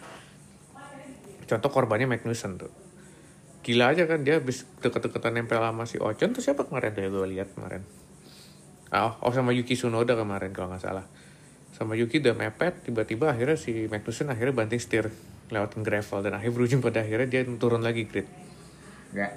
contoh 1.48 1.70
korbannya 1.72 2.04
Magnussen 2.04 2.60
tuh. 2.60 2.68
Gila 3.64 3.96
aja 3.96 4.04
kan 4.04 4.20
dia 4.20 4.44
habis 4.44 4.68
deket-deketan 4.84 5.40
nempel 5.40 5.56
sama 5.56 5.88
si 5.88 5.96
Ocon 5.96 6.36
tuh 6.36 6.44
siapa 6.44 6.68
kemarin 6.68 6.92
tuh 6.92 7.08
gue 7.08 7.28
lihat 7.32 7.56
kemarin. 7.56 7.80
Oh, 8.92 9.16
oh 9.24 9.32
sama 9.32 9.56
Yuki 9.56 9.72
Tsunoda 9.72 10.12
kemarin 10.20 10.52
kalau 10.52 10.76
nggak 10.76 10.84
salah. 10.84 11.08
Sama 11.74 11.98
Yuki 11.98 12.22
udah 12.22 12.38
mepet, 12.38 12.86
tiba-tiba 12.86 13.34
akhirnya 13.34 13.58
si 13.58 13.90
Magnussen 13.90 14.30
akhirnya 14.30 14.54
banting 14.54 14.78
setir 14.78 15.10
lewatin 15.50 15.82
gravel 15.82 16.22
dan 16.22 16.38
akhirnya 16.38 16.54
berujung 16.54 16.80
pada 16.80 17.02
akhirnya 17.02 17.26
dia 17.26 17.42
turun 17.58 17.82
lagi 17.82 18.06
grid. 18.06 18.30
Enggak. 19.10 19.32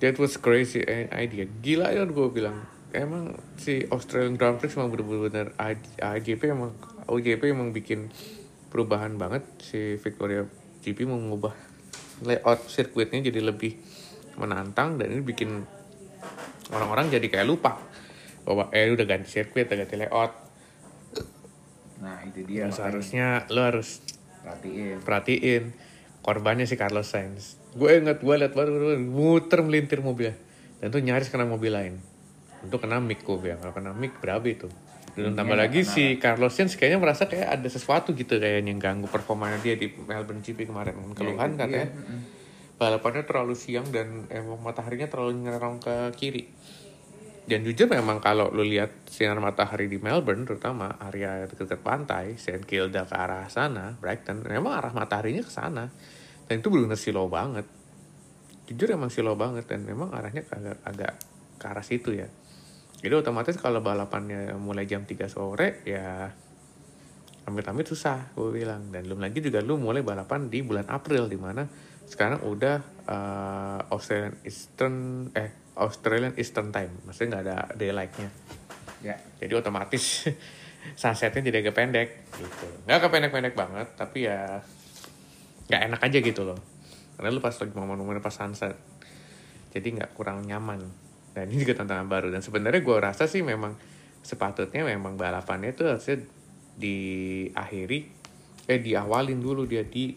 That 0.00 0.16
was 0.16 0.38
crazy 0.38 0.86
idea. 1.12 1.44
Gila 1.44 1.92
ya 1.92 2.06
gue 2.06 2.28
bilang 2.32 2.64
emang 2.94 3.36
si 3.58 3.86
Australian 3.90 4.34
Grand 4.34 4.58
Prix 4.58 4.74
emang 4.74 4.90
bener-bener 4.90 5.54
AJP 5.98 6.42
emang 6.50 6.74
OJP 7.06 7.42
emang 7.50 7.70
bikin 7.70 8.10
perubahan 8.70 9.18
banget 9.18 9.46
si 9.62 9.98
Victoria 9.98 10.46
GP 10.82 11.06
mengubah 11.06 11.54
layout 12.24 12.66
sirkuitnya 12.66 13.30
jadi 13.30 13.40
lebih 13.44 13.76
menantang 14.38 14.96
dan 14.96 15.12
ini 15.12 15.22
bikin 15.22 15.62
orang-orang 16.72 17.10
jadi 17.12 17.26
kayak 17.28 17.46
lupa 17.48 17.76
bahwa 18.46 18.72
eh 18.72 18.88
udah 18.88 19.06
ganti 19.06 19.28
sirkuit 19.28 19.68
udah 19.68 19.78
ganti 19.84 19.96
layout 20.00 20.49
nah 22.00 22.16
itu 22.24 22.44
dia 22.48 22.68
nah, 22.68 22.74
seharusnya 22.74 23.44
lo 23.52 23.60
harus 23.60 24.00
perhatiin. 24.40 25.04
perhatiin 25.04 25.64
korbannya 26.20 26.68
si 26.68 26.76
Carlos 26.76 27.08
Sainz. 27.08 27.56
Gue 27.72 28.00
inget 28.00 28.20
gue 28.20 28.34
liat 28.34 28.52
baru 28.52 28.96
muter 28.98 29.60
melintir 29.64 30.04
mobilnya 30.04 30.36
dan 30.80 30.88
tuh 30.92 31.00
nyaris 31.00 31.28
kena 31.28 31.48
mobil 31.48 31.72
lain. 31.72 31.94
Untuk 32.60 32.84
kena 32.84 33.00
mic 33.00 33.24
gue 33.24 33.36
bilang. 33.40 33.60
Kalau 33.60 33.72
kena 33.72 33.92
mic 33.96 34.20
berapa 34.20 34.44
itu. 34.44 34.68
Dan 35.16 35.34
tambah 35.34 35.58
ya, 35.58 35.66
lagi 35.66 35.80
si 35.82 36.16
Carlos 36.22 36.54
Sainz 36.54 36.76
kayaknya 36.76 37.00
merasa 37.00 37.26
kayak 37.26 37.60
ada 37.60 37.68
sesuatu 37.68 38.14
gitu 38.14 38.38
kayak 38.38 38.62
yang 38.62 38.78
ganggu 38.78 39.10
performanya 39.10 39.58
dia 39.58 39.74
di 39.74 39.90
Melbourne 39.90 40.44
GP 40.44 40.70
kemarin. 40.70 40.96
Keluhan 41.16 41.56
ya, 41.56 41.66
katanya. 41.66 41.88
balapannya 42.80 43.28
terlalu 43.28 43.52
siang 43.52 43.84
dan 43.92 44.24
emang 44.32 44.56
mataharinya 44.64 45.04
terlalu 45.04 45.44
nyerang 45.44 45.76
ke 45.84 46.16
kiri 46.16 46.48
dan 47.48 47.64
jujur 47.64 47.88
memang 47.88 48.20
kalau 48.20 48.52
lu 48.52 48.62
lihat 48.62 49.08
sinar 49.08 49.40
matahari 49.40 49.88
di 49.88 49.96
Melbourne 49.96 50.44
terutama 50.44 51.00
area 51.00 51.48
dekat 51.48 51.80
pantai 51.80 52.36
St 52.36 52.62
Kilda 52.68 53.08
ke 53.08 53.16
arah 53.16 53.48
sana 53.48 53.96
Brighton 53.96 54.44
memang 54.44 54.76
arah 54.76 54.92
mataharinya 54.92 55.40
ke 55.40 55.52
sana. 55.52 55.88
Dan 56.50 56.60
itu 56.60 56.68
benar 56.68 56.98
slow 56.98 57.30
banget. 57.30 57.64
Jujur 58.66 58.90
emang 58.92 59.10
slow 59.10 59.38
banget 59.38 59.70
dan 59.70 59.86
memang 59.86 60.10
arahnya 60.10 60.46
agak 60.50 60.78
agak 60.82 61.12
ke 61.56 61.64
arah 61.64 61.84
situ 61.86 62.10
ya. 62.14 62.28
Jadi 63.00 63.14
otomatis 63.16 63.56
kalau 63.56 63.80
balapannya 63.80 64.54
mulai 64.60 64.84
jam 64.84 65.08
3 65.08 65.30
sore 65.30 65.80
ya 65.88 66.28
amit-amit 67.48 67.86
susah 67.88 68.36
gue 68.36 68.50
bilang. 68.52 68.92
Dan 68.92 69.08
belum 69.08 69.22
lagi 69.22 69.40
juga 69.40 69.64
lu 69.64 69.80
mulai 69.80 70.04
balapan 70.04 70.52
di 70.52 70.60
bulan 70.60 70.86
April 70.92 71.26
di 71.26 71.38
mana 71.40 71.64
sekarang 72.10 72.42
udah 72.42 72.76
uh, 73.06 73.80
Australian 73.94 74.34
Eastern 74.42 75.30
eh 75.30 75.69
Australian 75.80 76.36
Eastern 76.36 76.68
Time. 76.70 76.92
Maksudnya 77.08 77.28
nggak 77.36 77.44
ada 77.48 77.56
daylightnya 77.74 78.30
Ya. 79.00 79.16
jadi 79.40 79.56
otomatis 79.56 80.28
sunsetnya 81.00 81.40
tidak 81.40 81.64
agak 81.64 81.76
pendek 81.76 82.08
gitu. 82.36 82.66
Nggak 82.84 83.08
kependek-pendek 83.08 83.54
banget 83.56 83.88
tapi 83.96 84.28
ya 84.28 84.60
nggak 85.72 85.82
enak 85.88 86.00
aja 86.04 86.18
gitu 86.20 86.42
loh. 86.44 86.60
Karena 87.16 87.32
lu 87.32 87.40
pas 87.40 87.56
lagi 87.56 87.72
momen-momen 87.72 88.20
pas 88.20 88.32
sunset 88.32 88.76
jadi 89.72 89.88
nggak 89.96 90.10
kurang 90.12 90.44
nyaman. 90.44 90.84
Dan 91.30 91.46
ini 91.48 91.62
juga 91.64 91.80
tantangan 91.80 92.10
baru. 92.10 92.28
Dan 92.28 92.42
sebenarnya 92.44 92.82
gue 92.82 92.96
rasa 93.00 93.24
sih 93.24 93.40
memang 93.40 93.72
sepatutnya 94.20 94.84
memang 94.84 95.16
balapannya 95.16 95.72
itu 95.72 95.88
harusnya 95.88 96.20
diakhiri 96.76 98.20
eh 98.68 98.80
diawalin 98.84 99.40
dulu 99.40 99.64
dia 99.64 99.86
di 99.86 100.12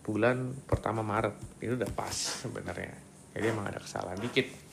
bulan 0.00 0.64
pertama 0.64 1.04
Maret. 1.04 1.60
Itu 1.60 1.76
udah 1.76 1.90
pas 1.92 2.14
sebenarnya. 2.14 2.96
Jadi 3.36 3.44
emang 3.50 3.68
ada 3.68 3.82
kesalahan 3.82 4.16
dikit 4.16 4.63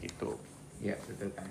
gitu. 0.00 0.40
Ya, 0.80 0.96
betul 1.04 1.30
kan. 1.36 1.48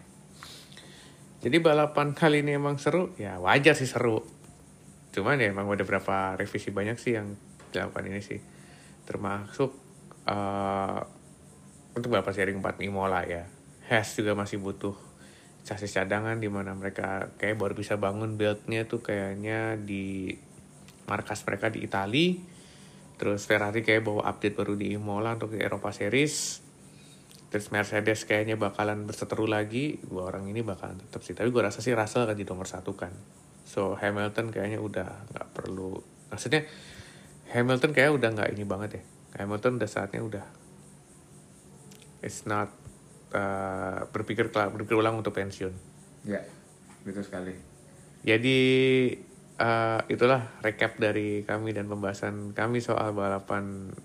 jadi 1.39 1.61
balapan 1.63 2.11
kali 2.11 2.43
ini 2.43 2.59
emang 2.59 2.75
seru 2.81 3.15
ya 3.15 3.39
wajar 3.39 3.77
sih 3.77 3.87
seru. 3.87 4.25
Cuman 5.15 5.39
ya 5.39 5.53
emang 5.53 5.71
ada 5.71 5.87
beberapa 5.87 6.35
revisi 6.35 6.73
banyak 6.73 6.97
sih 6.99 7.15
yang 7.15 7.37
dilakukan 7.71 8.09
ini 8.09 8.19
sih. 8.19 8.41
Termasuk 9.07 9.71
eh, 10.27 10.99
untuk 11.95 12.09
balapan 12.11 12.33
sharing 12.35 12.59
4 12.59 12.83
Imola 12.83 13.23
ya. 13.23 13.47
Has 13.87 14.13
juga 14.13 14.35
masih 14.37 14.61
butuh 14.61 14.93
chassis 15.65 15.93
cadangan 15.93 16.37
di 16.37 16.49
mana 16.49 16.73
mereka 16.77 17.33
kayak 17.37 17.57
baru 17.57 17.73
bisa 17.73 17.97
bangun 17.97 18.37
build-nya 18.37 18.85
tuh 18.85 19.01
kayaknya 19.01 19.77
di 19.79 20.33
markas 21.09 21.41
mereka 21.47 21.73
di 21.73 21.85
Itali. 21.87 22.27
Terus 23.19 23.43
Ferrari 23.47 23.83
kayak 23.83 24.05
bawa 24.05 24.27
update 24.31 24.55
baru 24.55 24.73
di 24.79 24.95
Imola 24.95 25.35
untuk 25.35 25.55
di 25.55 25.59
Eropa 25.59 25.91
Series 25.91 26.63
terus 27.49 27.73
Mercedes 27.73 28.29
kayaknya 28.29 28.55
bakalan 28.55 29.09
berseteru 29.09 29.49
lagi. 29.49 29.97
Dua 30.05 30.29
orang 30.29 30.45
ini 30.49 30.61
bakalan 30.61 31.01
tetap 31.01 31.25
sih. 31.25 31.33
Tapi 31.33 31.49
gue 31.49 31.61
rasa 31.61 31.81
sih 31.81 31.93
Russell 31.97 32.29
akan 32.29 32.37
di 32.37 32.45
nomor 32.45 32.69
satu 32.69 32.93
kan. 32.93 33.13
So 33.65 33.97
Hamilton 33.97 34.53
kayaknya 34.53 34.79
udah 34.81 35.29
nggak 35.33 35.47
perlu. 35.53 35.97
Maksudnya 36.29 36.65
Hamilton 37.49 37.91
kayak 37.91 38.11
udah 38.13 38.29
nggak 38.37 38.49
ini 38.53 38.63
banget 38.65 38.89
ya. 38.97 39.03
Hamilton 39.41 39.81
udah 39.81 39.89
saatnya 39.89 40.21
udah 40.21 40.45
it's 42.19 42.43
not 42.43 42.71
uh, 43.31 44.05
berpikir 44.11 44.51
berpikir 44.51 44.95
ulang 44.95 45.19
untuk 45.19 45.35
pensiun. 45.35 45.73
Ya, 46.27 46.43
betul 47.07 47.23
sekali. 47.23 47.55
jadi 48.19 48.59
uh, 49.55 50.03
itulah 50.11 50.51
recap 50.59 50.99
dari 50.99 51.47
kami 51.47 51.71
dan 51.71 51.87
pembahasan 51.87 52.51
kami 52.51 52.83
soal 52.83 53.15
balapan 53.15 53.95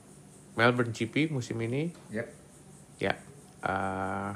Melbourne 0.54 0.94
GP 0.94 1.34
musim 1.34 1.58
ini. 1.66 1.90
Yap. 2.14 2.30
ya 3.02 3.18
uh, 3.64 4.30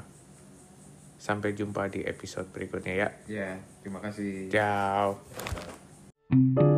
sampai 1.15 1.53
jumpa 1.53 1.85
di 1.87 2.01
episode 2.01 2.49
berikutnya 2.49 2.93
ya 2.95 3.09
Ya, 3.27 3.49
terima 3.79 3.99
kasih. 3.99 4.49
ciao 4.49 5.19
Ciao. 6.29 6.68